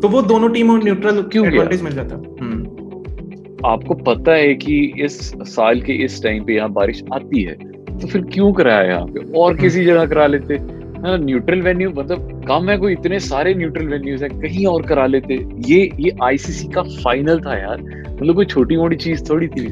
तो 0.02 0.08
वो 0.10 0.22
दोनों 0.24 0.50
टीमों 0.50 0.78
न्यूट्रल 0.78 1.22
क्यों 1.24 1.46
एडवांटेज 1.48 1.82
मिल 1.82 1.94
जाता। 1.94 2.16
हम्म, 2.42 3.68
आपको 3.68 3.94
पता 4.04 4.34
है 4.34 4.54
कि 4.56 4.78
इस 5.06 5.20
साल 5.50 5.82
के 5.82 5.94
इस 6.06 6.22
टाइम 6.24 6.44
पे 6.46 6.56
यहाँ 6.56 6.70
बारिश 6.74 7.04
आती 7.14 7.44
है 7.44 7.54
तो 8.00 8.08
फिर 8.08 8.22
क्यों 8.34 8.52
कराया 8.54 8.84
यहाँ 8.84 9.06
पे? 9.06 9.20
और 9.40 9.52
हम्म। 9.52 9.62
किसी 9.62 9.86
जगह 9.86 10.06
करा 10.06 10.28
लेते? 10.28 10.58
न्यूट्रल 11.06 11.62
वेन्यू 11.62 11.90
मतलब 11.90 12.44
कम 12.48 12.70
है 12.70 12.78
कोई 12.78 12.94
इतने 12.94 13.20
सारे 13.20 13.54
न्यूट्रल 13.54 13.88
वेन्यूज 13.88 14.24
है 14.24 14.30
कहीं 14.30 14.66
और 14.66 14.82
करा 14.82 15.06
लेते। 15.06 15.34
ये 15.68 15.90
ये 16.00 16.16
आईसीसी 16.24 16.68
का 16.68 16.82
फाइनल 17.04 17.40
था 17.40 17.58
यार। 17.58 17.82
मतलब 17.82 18.36
कोई 18.36 18.46
छोटी 18.46 18.78
मोटी 18.78 18.96
चीज़ 18.96 19.24
थोड़ी 19.30 19.48
थी। 19.48 19.68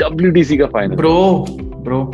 डब्ल्यू 0.00 0.58
का 0.58 0.66
फाइनल 0.66 0.96
ब्रो 0.96 1.46
ब्रो 1.84 2.04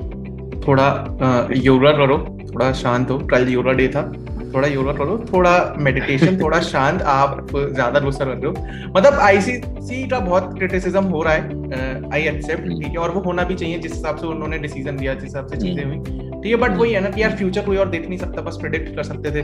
थोड़ा 0.67 1.49
योगा 1.57 1.93
करो 1.93 2.19
थोड़ा 2.55 2.73
शांत 2.73 3.11
हो। 3.11 3.19
कल 3.19 3.49
योगा 3.49 3.73
डे 3.73 3.89
था। 3.89 4.13
थोड़ा 4.55 4.69
योगा 4.69 4.93
करो 4.93 5.19
थोड़ा 5.33 5.75
मेडिटेशन 5.79 6.39
थोड़ा 6.43 6.61
शांत 6.61 7.03
आप 7.03 7.47
ज़्यादा 7.57 8.01
गुस्सा 8.01 8.25
कर। 8.25 8.31
रहे 8.31 8.47
हो 8.47 8.93
मतलब 8.97 9.19
आईसीसी 9.21 10.07
का 10.09 10.21
बहुत 10.21 10.55
क्रिटिसिज्म 10.59 11.05
हो 11.05 11.23
रहा 11.23 11.35
है। 11.35 12.11
I 12.13 12.23
accept 12.23 12.63
hmm. 12.63 12.81
ठीक 12.81 12.93
है 12.93 12.99
और 12.99 13.11
वो 13.11 13.21
होना 13.21 13.45
भी 13.45 13.55
चाहिए 13.55 13.79
जिस 13.79 13.93
हिसाब 13.93 14.17
से 14.17 14.27
उन्होंने 14.27 14.59
डिसीज़न 14.59 14.97
दिया 14.97 15.15
जिस 15.15 15.25
हिसाब 15.25 15.47
से 15.47 15.57
चीज़ें 15.57 15.85
हुई। 15.85 16.26
ठीक 16.47 16.55
है 16.55 16.61
बट 16.61 16.77
वही 16.79 16.93
है 16.93 17.01
ना 17.01 17.09
कि 17.11 17.23
यार 17.23 17.31
फ्यूचर 17.37 17.63
कोई 17.63 17.77
और 17.77 17.89
देख 17.91 18.09
नहीं 18.09 18.19
सकता 18.19 18.43
बस 18.43 18.57
प्रिडिक्ट 18.61 18.95
कर 18.97 19.03
सकते 19.03 19.31
थे। 19.31 19.41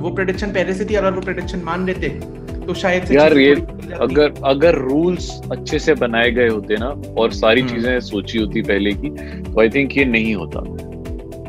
वो 0.00 0.10
प्रिडिक्शन 0.10 0.50
पहले 0.52 0.72
से 0.72 0.84
थी 0.84 0.94
अगर 0.94 1.12
वो 1.12 1.20
प्रिडिक्शन 1.20 1.62
मान 1.64 1.86
लेते 1.86 2.08
तो 2.66 2.74
शायद 2.74 3.04
से 3.04 3.14
यार, 3.14 3.36
ये। 3.38 3.54
अगर 4.00 4.34
अगर 4.46 4.74
रूल्स 4.80 5.30
अच्छे 5.52 5.78
से 5.78 5.94
बनाए 5.94 6.30
गए 6.30 6.48
होते 6.48 6.76
ना 6.80 6.88
और 7.18 7.32
सारी 7.32 7.60
हम्म। 7.60 7.72
चीज़ें 7.72 7.98
सोची 8.00 8.38
होती 8.38 8.62
पहले 8.62 8.92
की 8.92 9.10
तो 9.42 9.60
आई 9.60 9.68
थिंक 9.68 9.96
ये 9.96 10.04
नहीं 10.04 10.34
होता। 10.34 10.60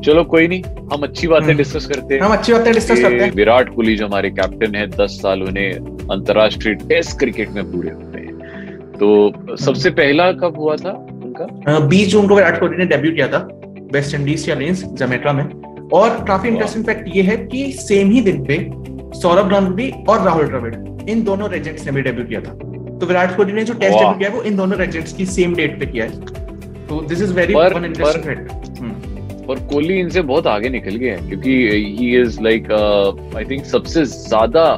चलो 0.02 0.24
कोई 0.26 0.48
नहीं 0.48 0.64
हम 0.94 1.04
अच्छी 1.04 1.28
बातें 1.28 1.46
हम्म। 1.46 1.58
डिस्कस 1.58 1.86
करते 1.86 2.16
हैं। 2.16 2.22
हम 2.22 2.34
अच्छी 2.34 2.54
बातें 2.54 2.72
डिस्कस 2.74 3.02
करते 3.02 3.24
हैं। 3.24 3.32
विराट 3.34 3.74
कोहली 3.76 3.96
जो 3.96 4.08
हमारे 4.08 4.30
कैप्टन 4.32 4.76
है 4.76 4.88
दस 4.92 5.20
साल 5.22 5.44
उन्हें 5.44 5.72
अंतरराष्ट्रीय 6.12 6.76
टेस्ट 6.90 7.20
क्रिकेट 7.20 7.50
में 7.50 7.64
पूरे 7.72 7.90
होते 7.92 8.20
हैं। 8.20 8.34
तो 8.94 9.56
सबसे 9.58 9.90
पहला 10.02 10.32
कब 10.42 10.58
हुआ 10.58 10.76
था 10.76 10.92
उनका? 11.24 11.80
बीस 11.88 12.08
जून 12.10 12.28
को 12.28 12.36
विराट 12.36 12.60
कोहली 12.60 12.78
ने 12.78 12.86
डेब्यू 12.88 13.12
किया 13.12 13.28
था। 13.28 13.48
वेस्ट 13.94 14.16
इंडीज 14.16 14.50
अगेंस्ट 14.52 14.86
जमेट्रा 15.00 15.34
में। 15.34 15.44
और 15.94 16.24
काफ़ी 16.28 16.50
इंटरेस्टिंग 16.50 16.86
फैक्ट 16.86 17.08
ये 17.16 17.22
है 17.24 17.36
कि 17.46 17.72
सेम 17.74 18.12
ही 18.12 18.22
दिन 18.22 18.44
पे 18.46 18.58
सौरभ 19.20 19.50
गांगुली 19.52 19.92
और 20.10 20.22
राहुल 20.22 20.48
द्रविड़ 20.48 20.76
इन 21.10 21.24
दोनों 21.24 21.50
रेजेंट्स 21.50 21.86
ने 21.86 21.92
भी 21.92 22.02
डेब्यू 22.02 22.26
किया 22.26 22.42
था। 22.42 22.52
तो 23.00 23.06
विराट 23.06 23.36
कोहली 23.38 23.54
ने 23.54 23.64
जो 23.64 23.74
टेस्ट 23.76 23.98
डेब्यू 23.98 24.18
किया 24.18 24.30
वो 24.30 24.42
इन 24.44 24.56
दोनों 24.58 24.78
रेजेंट्स 24.80 25.14
की 25.14 25.26
सेम 25.28 25.56
डेट 25.56 25.80
पे 25.80 25.86
किया 25.86 26.06
है। 26.06 26.12
तो 26.88 27.02
this 27.10 27.22
is 27.22 27.34
very 27.34 27.54
one 27.54 27.86
interesting 27.86 28.24
fact 28.26 29.50
और 29.50 29.60
कोहली 29.70 30.00
इनसे 30.00 30.22
बहुत 30.24 30.48
आगे 30.48 30.70
निकल 30.70 30.96
गए 30.96 31.10
हैं 31.10 31.28
क्योंकि 31.28 31.52
he 31.98 32.16
is 32.22 32.42
like 32.44 32.72
I 33.38 33.46
think 33.46 33.66
सबसे 33.66 34.06
ज़्यादा 34.06 34.78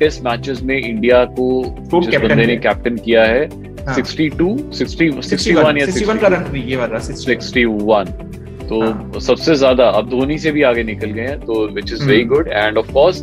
टेस्ट 0.00 0.22
मैचेस 0.24 0.62
में 0.62 0.76
इंडिया 0.78 1.24
को 1.38 1.46
जिस 1.94 2.20
बंदे 2.20 2.46
ने 2.46 2.56
कैप्टन 2.58 2.96
किया 2.98 3.24
हाँ। 3.24 3.46
62 3.88 4.54
60 4.74 5.10
61 5.22 5.78
या 5.78 5.86
61 5.86 6.20
का 6.20 6.28
रन 6.28 6.56
ये 6.58 6.76
वाला 6.76 6.98
61 7.00 7.42
61 7.42 8.34
तो 8.64 8.80
हाँ। 8.82 9.20
सबसे 9.20 9.54
ज़्यादा 9.54 9.88
अब 9.90 10.08
धोनी 10.10 10.38
से 10.38 10.50
भी 10.52 10.62
आगे 10.64 10.82
निकल 10.84 11.10
गए 11.10 11.22
हैं 11.22 11.38
तो 11.40 11.66
which 11.68 11.92
is 11.92 12.00
hmm. 12.00 12.10
Very 12.10 12.24
good 12.24 12.48
and 12.48 12.78
of 12.78 12.92
course 12.92 13.22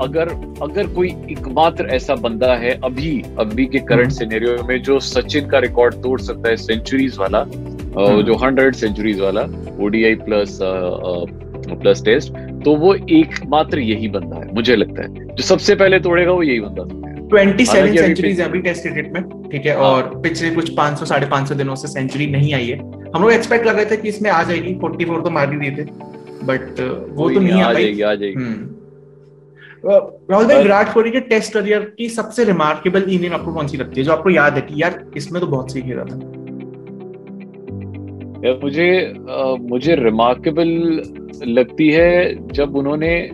अगर 0.00 0.28
अगर 0.62 0.86
कोई 0.94 1.08
एकमात्र 1.30 1.86
ऐसा 1.92 2.14
बंदा 2.16 2.54
है 2.56 2.78
अभी 2.84 3.20
अभी 3.38 3.66
के 3.66 3.78
करंट 3.80 4.00
हम्म। 4.00 4.14
सिनेरियो 4.14 4.62
में 4.64 4.80
जो 4.82 4.98
सचिन 5.02 5.48
का 5.48 5.58
रिकॉर्ड 5.60 5.94
तोड़ 6.02 6.20
सकता 6.20 6.48
है 6.48 6.56
सेंचुरीज 6.58 7.18
वाला 7.18 7.38
हम्म। 7.38 8.22
जो 8.22 8.36
हंड्रेड 8.36 8.74
सेंचुरीज 8.74 9.20
वाला 9.20 9.46
ओडीआई 9.80 10.14
प्लस 10.20 10.58
प्लस 11.72 12.02
टेस्ट 12.04 12.32
तो 12.64 12.74
वो 12.76 12.94
एकमात्र 12.94 13.78
यही 13.80 14.08
बंदा 14.10 14.36
है 14.36 14.52
मुझे 14.54 14.76
लगता 14.76 15.02
है 15.02 15.26
जो 15.26 15.42
सबसे 15.44 15.74
पहले 15.74 15.98
तोड़ेगा 16.00 16.32
वो 16.32 16.42
यही 16.42 16.60
बंदा 16.60 16.82
है 16.82 17.13
27 17.34 17.68
हालाँकि 17.68 17.98
अभी 17.98 18.06
सेंचुरीज 18.06 18.40
अभी 18.40 18.60
टेस्ट 18.60 18.82
क्रिकेट 18.82 19.12
में 19.12 19.22
ठीक 19.50 19.66
है। 19.66 19.76
और 19.76 20.20
पिछले 20.20 20.50
कुछ 20.50 20.74
500 20.76 21.04
साढ़े 21.04 21.26
पाँच 21.26 21.48
सौ 21.48 21.54
दिनों 21.54 21.74
से 21.74 21.88
सेंचुरी 21.88 22.26
नहीं 22.26 22.54
आई 22.54 22.66
है। 22.66 22.78
हम 23.14 23.22
लोग 23.22 23.32
एक्सपेक्ट 23.32 23.64
कर 23.64 23.74
रहे 23.74 23.84
थे 23.84 23.96
कि 23.96 24.08
इसमें 24.08 24.30
आ 24.30 24.42
जाएगी 24.42 24.74
44 24.74 25.24
तो 25.24 25.30
मार 25.30 25.52
ही 25.52 25.58
दिए 25.58 25.70
थे। 25.70 25.88
बट 26.46 26.80
वो 27.12 27.30
तो 27.30 27.40
नहीं 27.40 27.62
आ 27.62 27.66
आ 27.66 27.72
पाई। 27.72 27.82
जाएगी 27.82 28.02
आ 28.02 28.14
जाएगी। 28.14 28.44
हम्म। 28.44 28.70
राहुल 30.30 30.46
भाई 30.46 30.62
विराट 30.62 30.92
कोहली 30.94 31.10
के 31.10 31.20
टेस्ट 31.20 31.52
करियर 31.52 31.80
की 31.98 32.08
सबसे 32.08 32.44
रिमार्केबल 32.44 33.02
इनिंग 33.02 33.32
आपको 33.32 33.52
कौन 33.52 33.66
सी 33.66 33.76
लगती 33.76 34.00
है 34.00 34.06
जो 34.06 34.12
आपको 34.12 34.30
याद 34.30 34.54
है 34.54 34.60
कि 34.60 34.82
यार 34.82 35.04
इसमें 35.16 35.40
तो 35.40 35.46
बहुत 35.46 35.72
सही 35.72 35.82
खेला 35.82 36.04
था? 36.04 36.16
मुझे 38.62 38.88
अ, 39.30 39.56
मुझे 39.60 39.94
रिमार्केबल 39.94 40.68
लगती 41.46 41.90
है 41.90 42.34
जब 42.52 42.76
उन्होंने 42.76 43.30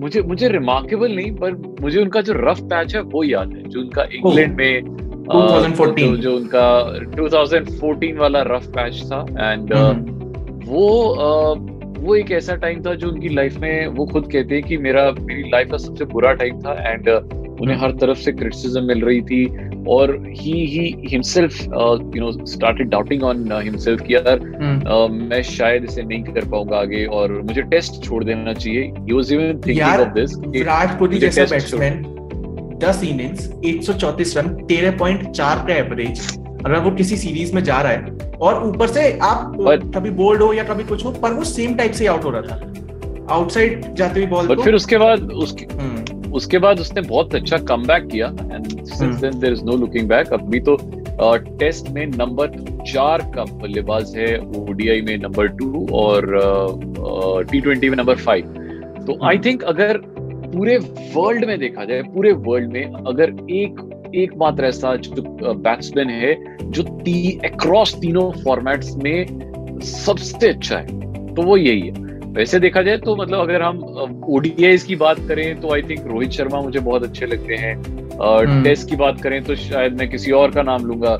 मुझे 0.00 0.22
मुझे 0.22 0.48
रिमार्केबल 0.48 1.12
नहीं 1.12 1.32
पर 1.36 1.52
मुझे 1.80 2.00
उनका 2.00 2.20
जो 2.20 2.32
रफ 2.36 2.60
पैच 2.60 2.94
है 2.94 3.00
वो 3.00 3.24
याद 3.24 3.52
है 3.52 3.62
जो 3.62 3.80
उनका 3.80 4.02
इंग्लैंड 4.02 4.54
में 4.54 4.82
जो 4.84 5.48
2014 5.48 5.98
जो, 5.98 6.16
जो 6.16 6.36
उनका 6.36 6.92
2014 7.16 8.18
वाला 8.18 8.42
रफ 8.42 8.66
पैच 8.66 9.02
था 9.02 9.26
एंड 9.52 9.74
हम्म। 9.74 10.18
वो 10.64 11.08
अ, 11.08 11.54
वो 12.00 12.14
एक 12.16 12.30
ऐसा 12.30 12.54
टाइम 12.56 12.82
था 12.82 12.94
जो 12.94 13.08
उनकी 13.08 13.28
लाइफ 13.28 13.58
में 13.58 13.86
वो 13.86 14.06
खुद 14.06 14.32
कहते 14.32 14.54
हैं 14.54 14.64
कि 14.64 14.76
मेरा 14.76 15.12
मेरी 15.20 15.50
लाइफ 15.50 15.70
का 15.70 15.76
सबसे 15.76 16.04
बुरा 16.04 16.32
टाइम 16.32 16.60
था 16.60 16.72
एंड 16.92 17.08
उन्हें 17.60 17.76
हर 17.76 17.90
तरफ़ 17.90 18.18
से 18.18 18.32
क्रिटिसिज्म 18.32 18.82
मिल 18.82 19.02
रही 19.04 19.20
थी 19.22 19.44
और 19.88 20.10
he 20.28 20.52
he 20.66 20.84
himself 21.08 21.62
you 22.16 22.20
know 22.20 22.46
started 22.46 22.88
doubting 22.88 23.22
on 23.22 23.48
himself 23.52 24.02
कि 24.02 24.14
यार 24.14 24.40
हम्म। 24.62 25.12
मैं 25.24 25.42
शायद 25.42 25.84
इसे 25.84 26.02
नहीं 26.02 26.22
कर 26.22 26.44
पाऊँगा 26.44 26.76
आगे 26.76 27.04
और 27.06 27.32
मुझे 27.42 27.62
टेस्ट 27.62 28.02
छोड़ 28.04 28.24
देना 28.24 28.52
चाहिए। 28.52 28.82
He 28.82 29.12
was 29.12 29.32
even 29.32 29.60
thinking 29.66 30.00
of 30.00 30.08
this 30.08 30.38
Virat 30.46 30.98
Kohli 30.98 31.18
जैसा 31.18 31.44
बैट्समैन 31.44 32.02
10 32.84 33.04
इनिंग्स 33.04 33.50
134 33.64 34.36
रन 34.36 34.48
13.4 34.66 35.66
का 35.66 35.74
एवरेज 35.74 36.38
अगर 36.66 36.78
वो 36.78 36.90
किसी 36.90 37.16
सीरीज़ 37.16 37.54
में 37.54 37.62
जा 37.64 37.80
रहा 37.82 37.92
है। 37.92 38.18
और 38.40 38.64
ऊपर 38.64 38.86
से 38.86 39.18
आप 39.22 39.56
But- 39.60 39.94
कभी 39.94 40.10
बोल्ड 40.10 40.42
हो 40.42 40.52
या 40.52 40.64
कभी 40.64 40.84
कुछ 40.84 41.04
हो 41.04 41.10
पर 41.12 41.32
वो 41.32 41.44
सेम 41.44 41.74
टाइप 41.74 41.92
से 41.92 42.06
आउट 42.06 42.24
हो 42.24 42.30
रहा 42.30 42.42
था। 42.42 43.34
आउटसाइड 43.34 43.94
जाते 43.94 44.20
हुए 44.20 44.28
बॉल 44.28 44.46
बट 44.46 44.56
को 44.56 44.62
फिर 44.62 44.74
उसके 44.74 44.98
बाद 44.98 45.30
उसके 45.32 45.64
हम्म, 45.74 46.09
उसके 46.32 46.58
बाद 46.58 46.80
उसने 46.80 47.00
बहुत 47.00 47.34
अच्छा 47.34 47.56
कम 47.56 47.84
किया 47.90 48.26
and 48.26 48.84
since 48.84 49.16
then 49.16 49.38
there 49.38 49.52
is 49.52 49.64
no 49.64 49.76
looking 49.76 50.08
back 50.08 50.32
अभी 50.32 50.60
तो 50.60 50.76
टेस्ट 51.58 51.90
में 51.90 52.06
नंबर 52.06 52.46
चार 52.92 53.32
का 53.34 53.44
बल्लेबाज 53.44 54.16
है 54.16 54.38
ओडीआई 54.38 55.00
में 55.00 55.18
नंबर 55.18 55.46
टू 55.46 55.88
और 55.92 56.26
टी 57.52 57.60
ट्वेंटी 57.60 57.88
में 57.88 57.96
नंबर 57.96 58.16
फाइव 58.16 58.46
तो 59.06 59.26
आई 59.26 59.38
थिंक 59.38 59.62
अगर 59.62 59.98
पूरे 60.54 60.78
वर्ल्ड 61.16 61.44
में 61.44 61.58
देखा 61.58 61.84
जाए 61.84 62.02
पूरे 62.02 62.32
वर्ल्ड 62.32 62.72
में 62.72 62.84
अगर 62.84 63.30
एक 63.50 64.10
एकमात्र 64.14 64.64
ऐसा 64.64 64.96
जो 64.96 65.54
बैट्समैन 65.54 66.10
है 66.10 66.56
जो 66.70 66.82
ती 66.82 67.40
अक्रॉस 67.44 67.94
तीनों 67.94 68.30
फॉर्मेट्स 68.30 68.96
में 68.96 69.26
सबसे 69.80 70.48
अच्छा 70.48 70.78
है 70.78 71.00
तो 71.34 71.42
वो 71.42 71.56
यही 71.56 71.80
है। 71.80 72.09
वैसे 72.32 72.58
देखा 72.60 72.82
जाए 72.82 72.96
तो 72.96 73.16
मतलब 73.16 73.40
अगर 73.40 73.62
हम 73.62 73.78
ओडीआईज 74.28 74.82
की 74.82 74.96
बात 74.96 75.20
करें 75.28 75.60
तो 75.60 75.72
आई 75.74 75.82
थिंक 75.82 76.06
रोहित 76.06 76.30
शर्मा 76.30 76.60
मुझे 76.60 76.78
बहुत 76.78 77.02
अच्छे 77.02 77.26
लगते 77.26 77.54
हैं। 77.54 77.74
हम्म। 78.46 78.62
टेस्ट 78.64 78.90
की 78.90 78.96
बात 78.96 79.20
करें 79.20 79.42
तो 79.44 79.54
शायद 79.56 79.98
मैं 79.98 80.10
किसी 80.10 80.30
और 80.30 80.50
का 80.50 80.62
नाम 80.62 80.86
लूँगा। 80.86 81.16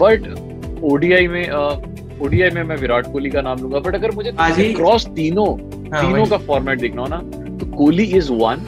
बट 0.00 0.82
ओडीआई 0.84 1.26
में 1.26 1.50
ओडीआई 2.22 2.50
में 2.50 2.62
मैं 2.62 2.76
विराट 2.76 3.06
कोहली 3.12 3.30
का 3.30 3.40
नाम 3.40 3.58
लूँगा। 3.58 3.78
बट 3.78 3.94
अगर 3.94 4.10
मुझे 4.10 4.32
क्रॉस 4.74 5.06
तीनों 5.06 5.48
हाँ, 5.92 6.06
तीनों 6.06 6.26
का 6.26 6.36
फॉर्मेट 6.36 6.80
देखना 6.80 7.02
हो 7.02 7.08
ना 7.08 7.16
तो 7.58 7.66
कोहली 7.66 8.04
इज़ 8.04 8.32
वन 8.32 8.64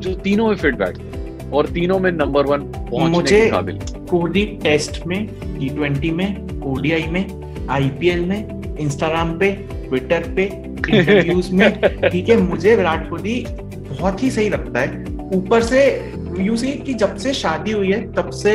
जो 0.00 0.14
तीनों 0.14 0.48
में 0.48 0.54
फिट 0.56 0.74
बैठते 0.74 1.02
हैं 1.02 1.50
और 1.50 1.66
तीनों 1.66 1.98
में 1.98 2.12
नंबर 2.12 2.46
वन 2.46 2.58
पहुँचने 2.60 3.08
मुझे- 3.08 3.42
के 3.44 3.50
काबिल। 3.50 3.78
कोहली 4.10 4.44
टेस्ट 4.62 5.06
में 5.06 5.26
टी 5.26 5.68
ट्वेंटी 5.68 6.10
में 6.10 6.62
ओडीआई 6.62 7.02
में 7.02 7.24
आईपीएल 7.70 8.24
में 8.24 8.57
इंस्टाग्राम 8.80 9.38
पे 9.38 9.50
ट्विटर 9.88 10.22
पे 10.36 10.44
इंटरव्यूज़ 10.44 11.54
में 11.54 11.80
ठीक 12.10 12.28
है 12.28 12.36
मुझे 12.36 12.76
विराट 12.76 13.10
कोहली 13.10 13.46
बहुत 13.90 14.22
ही 14.22 14.30
सही 14.30 14.48
लगता 14.48 14.80
है। 14.80 15.04
ऊपर 15.34 15.62
से 15.62 16.12
यू 16.38 16.56
सी 16.56 16.72
कि 16.72 16.94
जब 16.94 17.16
से 17.16 17.32
शादी 17.34 17.70
हुई 17.70 17.92
है 17.92 18.12
तब 18.12 18.30
से 18.30 18.54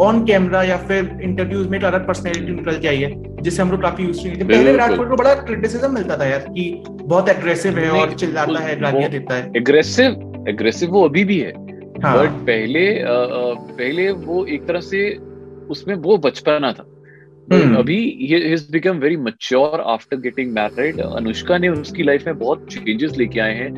ऑन 0.00 0.24
कैमरा 0.26 0.62
या 0.62 0.76
फिर 0.76 1.18
इंटरव्यूज़ 1.22 1.68
में 1.68 1.78
एक 1.78 1.84
अलग 1.84 2.06
पर्सनैलिटी 2.06 2.52
निकल 2.52 2.78
के 2.78 2.88
आई 2.88 2.96
है 2.96 3.22
जिससे 3.42 3.62
हम 3.62 3.70
लोग 3.70 3.82
काफ़ी 3.82 4.04
यूज़ 4.04 4.26
नहीं 4.26 4.40
थे। 4.40 4.44
पहले 4.44 4.72
विराट 4.72 4.96
कोहली 4.96 5.10
को 5.10 5.16
बड़ा 5.16 5.34
क्रिटिसिज्म 5.34 5.94
मिलता 5.94 6.16
था 6.16 6.24
यार 6.24 6.38
कि 6.38 6.82
बहुत 6.86 7.28
एग्रेसिव 7.28 7.78
है 7.78 7.90
और 7.90 8.12
चिल्लाता 8.14 8.58
है 8.58 8.80
गालियाँ 8.80 9.10
देता 9.10 9.34
है। 9.34 9.52
एग्रेसिव 9.56 10.44
एग्रेसिव 10.48 10.90
वो 10.90 11.04
अभी 11.04 11.24
भी 11.24 11.38
है। 11.40 11.52
हाँ। 12.02 12.16
बट 12.18 12.30
पहले 12.30 12.86
अ, 12.98 13.06
पहले 13.78 14.10
वो 14.10 14.44
एक 14.46 14.66
तरह 14.66 14.80
से 14.80 15.16
उसमें 15.70 15.94
वो 15.94 16.16
बचपना 16.16 16.72
था। 16.72 16.84
हम्म। 17.52 17.76
अभी 17.76 17.96
he 18.20 18.54
become 18.72 18.98
very 18.98 19.16
mature 19.18 19.80
after 19.86 20.16
getting 20.16 20.52
married 20.52 21.00
Anushka 21.00 21.58
ने 21.58 21.68
उसकी 21.68 22.02
लाइफ 22.02 22.26
में 22.26 22.38
बहुत 22.38 22.66
चेंजेस 22.72 23.16
लेके 23.18 23.40
आए 23.40 23.54
हैं। 23.54 23.70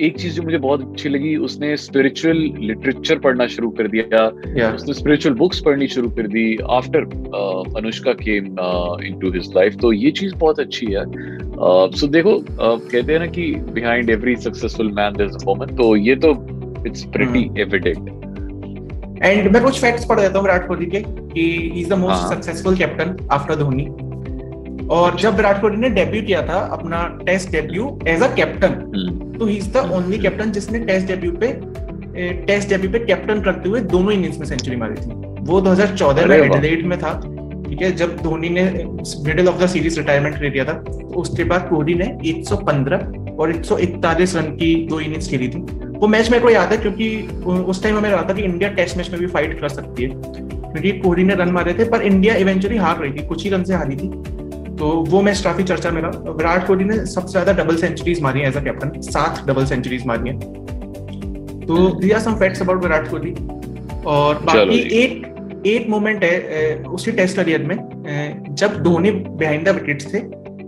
एक 0.00 0.16
चीज़ 0.18 0.34
जो 0.36 0.42
मुझे 0.42 0.58
बहुत 0.58 0.82
अच्छी 0.82 1.08
लगी 1.08 1.34
उसने 1.46 1.76
स्पिरिचुअल 1.76 2.36
लिटरेचर 2.58 3.18
पढ़ना 3.18 3.46
शुरू 3.46 3.70
कर 3.70 3.88
दिया। 3.88 4.22
यार 4.58 4.74
उसने 4.74 4.94
स्पिरिचुअल 4.94 5.34
बुक्स 5.34 5.60
पढ़नी 5.60 5.88
शुरू 5.88 6.10
कर 6.10 6.26
दी 6.26 6.56
after 6.70 7.04
Anushka 7.78 8.12
came 8.22 8.46
into 9.06 9.30
his 9.32 9.52
life 9.56 9.76
तो 9.82 9.92
ये 9.92 10.10
चीज़ 10.10 10.34
बहुत 10.34 10.60
अच्छी 10.60 10.86
है। 10.86 11.04
सो 11.92 12.06
देखो 12.06 12.32
uh, 12.32 12.78
कहते 12.92 13.12
हैं 13.12 13.18
ना 13.20 13.26
कि 13.26 13.52
behind 13.72 14.10
every 14.10 14.36
successful 14.36 14.92
man 14.92 15.12
there 15.12 15.30
is 15.30 15.36
a 15.36 15.46
woman 15.46 15.76
तो 15.76 15.94
ये 15.96 16.16
तो 16.16 16.32
इट्स 16.86 17.04
प्रीटी 17.04 17.50
एविडेंट 17.60 18.21
एंड 19.24 19.50
मैं 19.52 19.62
कुछ 19.62 19.80
फैक्ट्स 19.80 20.04
पढ़ 20.04 20.20
देता 20.20 20.38
हूँ 20.38 20.46
विराट 20.46 20.66
कोहली 20.68 20.86
के 20.86 21.00
कि 21.00 21.42
is 21.80 21.88
the 21.88 21.98
most. 21.98 22.34
Successful 22.34 22.76
captain 22.76 23.16
after 23.32 23.54
Dhoni. 23.56 23.84
और 24.90 25.16
जब 25.16 25.36
विराट 25.36 25.60
कोहली 25.60 25.76
ने 25.76 25.88
डेब्यू 25.90 26.22
किया 26.22 26.40
था 26.46 26.58
अपना 26.72 27.02
test 27.26 27.50
debut 27.50 27.98
as 28.08 28.22
a 28.22 28.34
captain 28.34 28.72
तो 29.38 29.46
he 29.46 29.56
is 29.56 29.70
the 29.72 29.90
only 29.92 30.18
captain 30.18 30.50
जिसने 30.52 30.78
टेस्ट 30.86 31.06
डेब्यू 31.06 31.32
पे 31.42 31.52
टेस्ट 32.46 32.68
डेब्यू 32.68 32.90
पे 32.90 32.98
कैप्टन 33.04 33.40
करते 33.42 33.68
हुए 33.68 33.80
दोनों 33.92 34.12
इनिंग्स 34.12 34.38
में 34.38 34.46
सेंचुरी 34.46 34.76
मारी 34.76 34.94
थी। 34.94 35.10
वो 35.44 35.60
2014 35.60 36.26
में 36.26 36.36
एडिलेड 36.36 36.84
में 36.86 36.98
था 36.98 37.12
ठीक 37.68 37.82
है? 37.82 37.90
जब 37.96 38.16
धोनी 38.22 38.48
ने 38.48 38.64
middle 39.26 39.48
of 39.48 39.62
the 39.62 39.66
series 39.68 39.98
retirement 39.98 40.40
ले 40.42 40.48
लिया 40.50 40.64
था 40.64 40.72
तो 40.72 41.20
उसके 41.20 41.44
बाद 41.44 41.68
कोहली 41.68 41.94
ने 41.94 42.06
115 42.32 43.38
और 43.40 43.52
141 43.52 44.36
रन 44.36 44.50
की 44.56 44.74
दो 44.88 45.00
इनिंग्स 45.00 45.28
खेली 45.30 45.48
थी। 45.48 45.64
वो 46.02 46.08
मैच 46.08 46.30
मेरे 46.30 46.42
को 46.42 46.50
याद 46.50 46.72
है 46.72 46.76
क्योंकि 46.78 47.08
उस 47.46 47.82
टाइम 47.82 47.96
हमें 47.96 48.08
लगा 48.10 48.22
था 48.28 48.34
कि 48.34 48.42
इंडिया 48.42 48.70
टेस्ट 48.74 48.96
मैच 48.96 49.10
में 49.10 49.20
भी 49.20 49.26
फाइट 49.28 49.60
कर 49.60 49.68
सकती 49.70 50.02
है। 50.02 50.08
क्योंकि 50.08 50.90
कोहली 50.92 51.24
ने 51.24 51.34
रन 51.34 51.50
मारे 51.52 51.74
थे 51.74 51.84
पर 51.90 52.02
इंडिया 52.02 52.34
इवेंचुअली 52.36 52.76
हार 52.76 52.98
रही 52.98 53.12
थी 53.12 53.26
कुछ 53.26 53.44
ही 53.44 53.50
रन 53.50 53.64
से 53.64 53.74
हारी 53.74 53.96
थी। 53.96 54.08
तो 54.76 54.88
वो 55.08 55.20
मैच 55.22 55.40
काफ़ी 55.40 55.64
चर्चा 55.64 55.90
में 55.90 56.00
रहा। 56.02 56.30
विराट 56.30 56.66
कोहली 56.66 56.84
ने 56.84 56.96
सबसे 57.06 57.32
ज़्यादा 57.32 57.52
डबल 57.62 57.76
सेंचुरीज 57.76 58.22
मारी 58.22 58.40
है 58.40 58.48
एज 58.48 58.56
अ 58.56 58.62
कैप्टन 58.64 59.00
सात 59.02 59.42
डबल 59.48 59.66
सेंचुरीज 59.66 60.06
मारी 60.06 60.30
है। 60.30 60.38
तो 61.60 61.88
दिया 62.00 62.18
some 62.18 62.34
facts 62.36 62.62
about 62.62 62.82
Virat 62.82 63.08
Kohli. 63.10 63.34
और 64.06 64.42
बाकी 64.44 64.78
एक 65.02 65.62
एक 65.66 65.88
मोमेंट 65.88 66.24
है 66.24 66.76
उसी 66.90 67.12
टेस्ट 67.12 67.36
करियर 67.36 67.62
में 67.64 67.76
जब 68.54 68.82
धोनी 68.82 69.10
बिहाइंड 69.10 69.68
द 69.68 69.74
विकेट्स 69.74 70.12
थे 70.14 70.20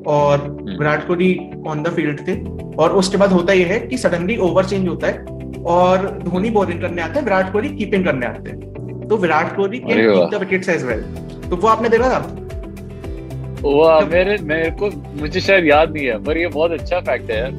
और 0.08 0.38
हम्म। 0.40 0.78
Virat 0.78 1.06
Kohli 1.06 1.38
on 1.66 1.82
the 1.82 1.94
field 1.96 2.20
थे 2.28 2.34
और 2.78 2.92
उसके 2.92 3.16
बाद 3.16 3.32
होता 3.32 3.52
यह 3.52 3.66
है 3.66 3.78
कि 3.80 3.98
सडनली 3.98 4.36
ओवर 4.46 4.64
चेंज 4.64 4.88
होता 4.88 5.06
है 5.06 5.62
और 5.66 6.06
धोनी 6.24 6.50
बॉलिंग 6.50 6.80
करने 6.80 7.02
आते 7.02 7.18
हैं 7.18 7.24
विराट 7.24 7.52
कोहली 7.52 7.68
कीपिंग 7.76 8.04
करने 8.04 8.26
आते 8.26 8.50
हैं। 8.50 9.08
तो 9.08 9.16
Virat 9.16 9.54
Kohli 9.56 9.78
can. 9.78 10.12
Keep 10.12 10.30
the 10.30 10.40
wickets 10.40 10.68
as 10.68 10.84
well 10.84 11.00
तो 11.50 11.56
वो 11.56 11.68
आपने 11.68 11.88
देखा 11.88 12.08
था? 12.08 12.18
वाह 13.64 14.00
मेरे 14.06 14.36
मेरे 14.44 14.70
को 14.80 14.90
मुझे 15.20 15.40
शायद 15.40 15.64
याद 15.64 15.92
नहीं 15.92 16.06
है 16.06 16.18
पर 16.24 16.38
ये 16.38 16.46
बहुत 16.48 16.72
अच्छा 16.72 17.00
फैक्ट 17.00 17.30
है 17.30 17.38
यार। 17.38 17.52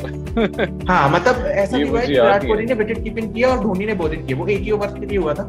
हाँ 0.87 1.09
मतलब 1.09 1.45
ऐसा 1.45 1.77
हुआ 1.77 1.99
है 1.99 2.05
कि 2.07 2.13
विराट 2.13 2.45
कोहली 2.47 2.65
ने 2.65 2.73
विकेट 2.73 3.03
कीपिंग 3.03 3.33
किया 3.33 3.49
और 3.49 3.59
धोनी 3.59 3.85
ने 3.85 3.93
बॉलिंग 3.95 4.25
किया। 4.27 4.37
वो 4.37 4.47
एक 4.47 4.59
ही 4.59 4.71
ओवर 4.71 4.87
के 4.99 5.05
लिए 5.05 5.17
हुआ 5.17 5.33
था। 5.33 5.47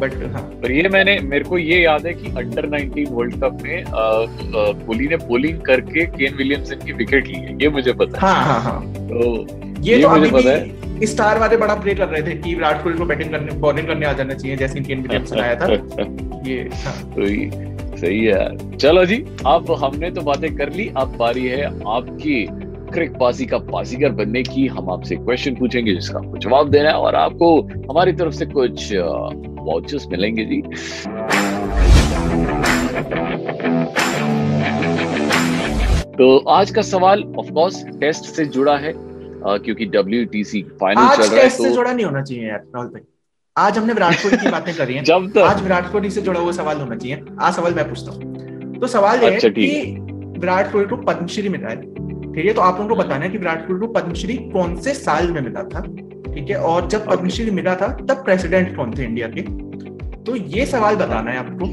बट 0.00 0.14
हाँ 0.32 0.42
पर 0.62 0.72
ये 0.72 0.88
मैंने 0.88 1.18
मेरे 1.24 1.44
को 1.44 1.58
ये 1.58 1.80
याद 1.80 2.06
है 2.06 2.12
कि 2.14 2.32
अंडर 2.38 2.68
19 2.70 3.10
वर्ल्ड 3.10 3.34
कप 3.34 3.58
में 3.62 3.84
कोहली 3.86 5.06
ने 5.08 5.16
बॉलिंग 5.26 5.60
करके 5.60 6.04
केन 6.08 6.34
विलियमसन 6.36 6.84
की 6.86 6.92
विकेट 6.92 7.26
ली 7.26 7.38
है 7.38 7.56
ये 7.62 7.68
मुझे 7.68 7.92
पता 7.92 8.18
है। 8.18 8.34
हाँ 8.34 8.44
हाँ 8.44 8.60
हाँ। 8.62 8.80
तो 9.08 9.24
ये, 9.80 9.96
ये 9.96 10.02
तो 10.02 10.08
मुझे 10.10 10.30
पता 10.30 10.56
भी 10.98 11.06
स्टार 11.06 11.38
वाले 11.38 11.56
बड़ा 11.56 11.74
प्ले 11.74 11.94
कर 11.94 12.08
रहे 12.08 12.22
थे 12.22 12.34
कि 12.36 12.54
विराट 12.54 12.82
कोहली 12.82 12.98
को 12.98 13.04
बैटिंग 13.06 13.30
करने 13.30 13.52
बॉलिंग 13.60 13.86
करने 13.86 14.06
आ 14.06 14.12
जाना 14.12 14.34
चाहिए 14.34 14.56
जैसे 14.56 14.80
केन 14.80 15.02
विलियमसन 15.02 15.40
आया 15.40 15.54
था। 15.54 15.66
ये 16.46 16.68
हाँ। 16.84 16.94
तो 17.14 17.22
ये 17.22 17.50
सही 17.96 18.18
है 18.18 18.24
यार। 18.26 18.76
चलो 18.76 19.04
जी 19.04 19.16
अब 19.46 19.70
हमने 19.84 20.10
तो 20.10 20.20
बातें 20.22 20.54
कर 20.56 20.72
ली 20.72 20.90
अब 20.96 21.16
बारी 21.16 21.46
है 21.46 21.64
आपकी। 21.88 22.44
क्रिक 22.90 23.12
बाजी 23.18 23.46
का 23.46 23.58
बाजीगर 23.58 24.10
बनने 24.10 24.42
की 24.42 24.66
हम 24.66 24.90
आपसे 24.90 25.16
क्वेश्चन 25.16 25.54
पूछेंगे 25.54 25.94
जिसका 25.94 26.18
आपको 26.18 26.38
जवाब 26.38 26.70
देना 26.70 26.88
है 26.88 26.94
और 26.94 27.14
आपको 27.14 27.60
हमारी 27.90 28.12
तरफ़ 28.12 28.34
से 28.34 28.46
कुछ 28.46 28.92
वाउचर्स 28.94 30.06
मिलेंगे 30.06 30.44
जी। 30.44 30.62
तो 36.16 36.36
आज 36.48 36.70
का 36.70 36.82
सवाल 36.82 37.22
ऑफ़ 37.38 37.52
कोर्स 37.52 37.84
टेस्ट 38.00 38.24
से 38.24 38.44
जुड़ा 38.44 38.76
है 38.76 38.92
uh, 38.92 39.62
क्योंकि 39.64 39.86
WTC 39.86 40.62
फाइनल 40.80 41.02
आज 41.02 41.16
चल 41.16 41.24
रहा 41.24 41.34
है 41.34 41.42
टेस्ट 41.42 41.56
से 41.56 41.68
तो 41.68 41.74
जुड़ा 41.74 41.92
नहीं 41.92 42.06
होना 42.06 42.22
चाहिए 42.22 42.48
यार 42.48 42.58
राहुल 42.58 42.88
भाई। 42.88 43.02
आज 43.56 43.78
हमने 43.78 43.92
विराट 43.92 44.14
कोहली 44.14 44.36
की 44.36 44.50
बातें 44.50 44.74
करी 44.74 44.94
हैं। 44.94 45.04
जब 45.12 45.30
तक। 45.30 45.38
आज 45.38 45.62
विराट 45.62 45.92
कोहली 45.92 46.10
से 46.10 46.22
जुड़ा 46.22 46.40
हुआ 46.40 46.52
सवाल 46.52 46.80
होना 46.80 46.96
चाहिए। 46.96 47.24
आज 47.40 47.54
सवाल 47.54 47.74
मैं 47.74 47.88
पूछता 47.88 48.12
हूँ। 48.12 48.78
तो 48.80 48.86
सवाल 48.86 49.22
ये 49.22 49.34
अच्छा, 49.34 49.48
है 49.48 49.54
कि 49.54 49.96
विराट 50.40 50.72
कोहली 50.72 50.88
को 50.88 50.96
पद्मश्री 50.96 51.48
मिला 51.48 51.68
है। 51.68 52.09
ठीक 52.34 52.44
है? 52.44 52.52
तो 52.52 52.60
आप 52.60 52.80
लोगों 52.80 52.88
को 52.88 53.02
बताना 53.02 53.24
है 53.24 53.30
कि 53.30 53.38
विराट 53.38 53.66
कोहली 53.66 53.80
को 53.80 53.92
पद्मश्री 53.92 54.34
कौन 54.52 54.76
से 54.80 54.94
साल 54.94 55.30
में 55.32 55.40
मिला 55.40 55.62
था 55.64 55.80
ठीक 55.80 56.50
है? 56.50 56.56
और 56.56 56.88
जब 56.88 57.06
पद्मश्री 57.06 57.50
मिला 57.50 57.74
था 57.76 57.88
तब 58.00 58.24
प्रेसिडेंट 58.24 58.76
कौन 58.76 58.94
थे 58.98 59.04
इंडिया 59.04 59.28
के? 59.28 59.42
तो 60.24 60.36
ये 60.36 60.66
सवाल 60.66 60.96
बताना 60.96 61.30
है 61.30 61.38
आपको। 61.38 61.66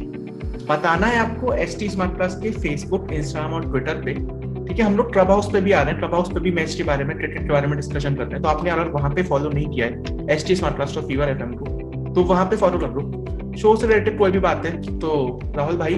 बताना 0.66 1.08
है 1.08 1.18
आपको 1.20 1.54
एस 1.56 1.78
टी 1.80 1.90
स्मार्ट 1.90 2.16
क्लास 2.16 2.40
के 2.44 2.52
फेसबुक 2.54 3.12
इंस्टाग्राम 3.14 3.54
और 3.54 3.70
ट्विटर 3.72 4.02
पे 4.06 4.14
ठीक 4.14 4.80
है? 4.80 4.86
हम 4.86 4.98
लोग 4.98 5.12
क्लब 5.14 5.30
हाउस 5.32 5.50
पे 5.52 5.62
भी 5.62 5.72
आ 5.72 5.82
रहे 5.82 5.92
हैं। 5.92 6.00
क्लब 6.00 6.14
हाउस 6.14 6.32
पे 6.34 6.40
भी 6.40 6.52
मैच 6.52 6.74
के 6.76 6.84
बारे 6.84 7.04
में 7.04 7.18
क्रिकेट 7.18 7.42
के 7.42 7.50
बारे 7.50 7.68
में 7.68 7.76
डिस्कशन 7.76 8.16
करते 8.16 8.34
हैं। 8.34 8.42
तो 8.44 8.50
आपने 8.50 8.70
अगर 8.70 8.88
वहाँ 8.92 9.12
पे 9.14 9.24
फॉलो 9.24 9.50
नहीं 9.50 9.68
किया 9.68 9.86
है 9.86 10.34
एस 10.36 10.48
टी 10.48 10.56
स्मार्ट 10.56 10.76
क्लास 10.76 10.98
और 10.98 11.04
फीवर 11.08 11.30
एफ़ 11.30 11.54
को 11.54 12.14
तो 12.14 12.24
वहाँ 12.24 12.46
पे 12.46 12.56
फॉलो 12.56 12.80
कर 12.80 12.90
लो। 12.90 13.54
शो 13.58 13.76
से 13.76 13.88
रिलेटेड 13.88 14.18
कोई 14.18 14.32
भी 14.32 14.40
बात 14.40 14.66
है 14.66 15.00
तो 15.00 15.40
राहुल 15.58 15.78
भाई 15.78 15.94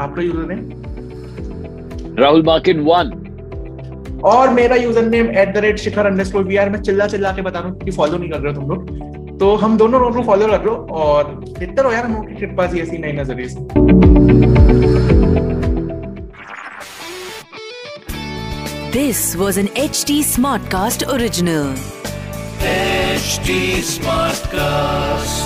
आपका 0.00 0.22
यूज़र 0.22 0.46
नेम 0.48 0.60
राहुल 2.18 2.42
मार्किन 2.46 2.80
वन 2.80 3.10
और 4.24 4.50
मेरा 4.50 4.76
user 4.76 5.06
name 5.06 5.30
at 5.38 5.52
the 5.54 5.58
rate 5.58 5.78
Shikhar 5.78 6.06
underscore 6.06 6.44
V 6.44 6.56
R 6.56 6.70
मैं 6.70 6.80
चिल्ला 6.82 7.06
चिल्ला 7.06 7.32
के 7.32 7.42
बता 7.42 7.58
रहा 7.58 7.68
हूँ 7.68 7.78
कि 7.78 7.90
फॉलो 7.90 8.18
नहीं 8.18 8.30
कर 8.30 8.40
रहे 8.40 8.52
हो 8.52 8.60
तुम 8.60 8.70
लोग 8.70 9.38
तो 9.38 9.54
हम 9.56 9.76
दोनों 9.76 10.00
लोगों 10.00 10.14
को 10.14 10.22
फॉलो 10.26 10.46
कर 10.46 10.64
लो 10.64 10.74
और 11.00 11.34
देखते 11.48 11.82
रहो 11.82 11.92
यार 11.92 12.04
हम 12.04 12.14
लोग 12.14 12.28
की 12.28 12.34
क्रिकबाजी 12.34 12.80
ऐसी 12.80 12.98
नई 12.98 13.12
नज़रिए 13.12 13.48
से 13.48 13.64
This 18.92 19.18
was 19.36 19.58
an 19.58 19.66
HT 19.80 20.14
Smartcast 20.24 21.02
original. 21.14 21.74
HT 22.60 23.58
Smartcast. 23.84 25.45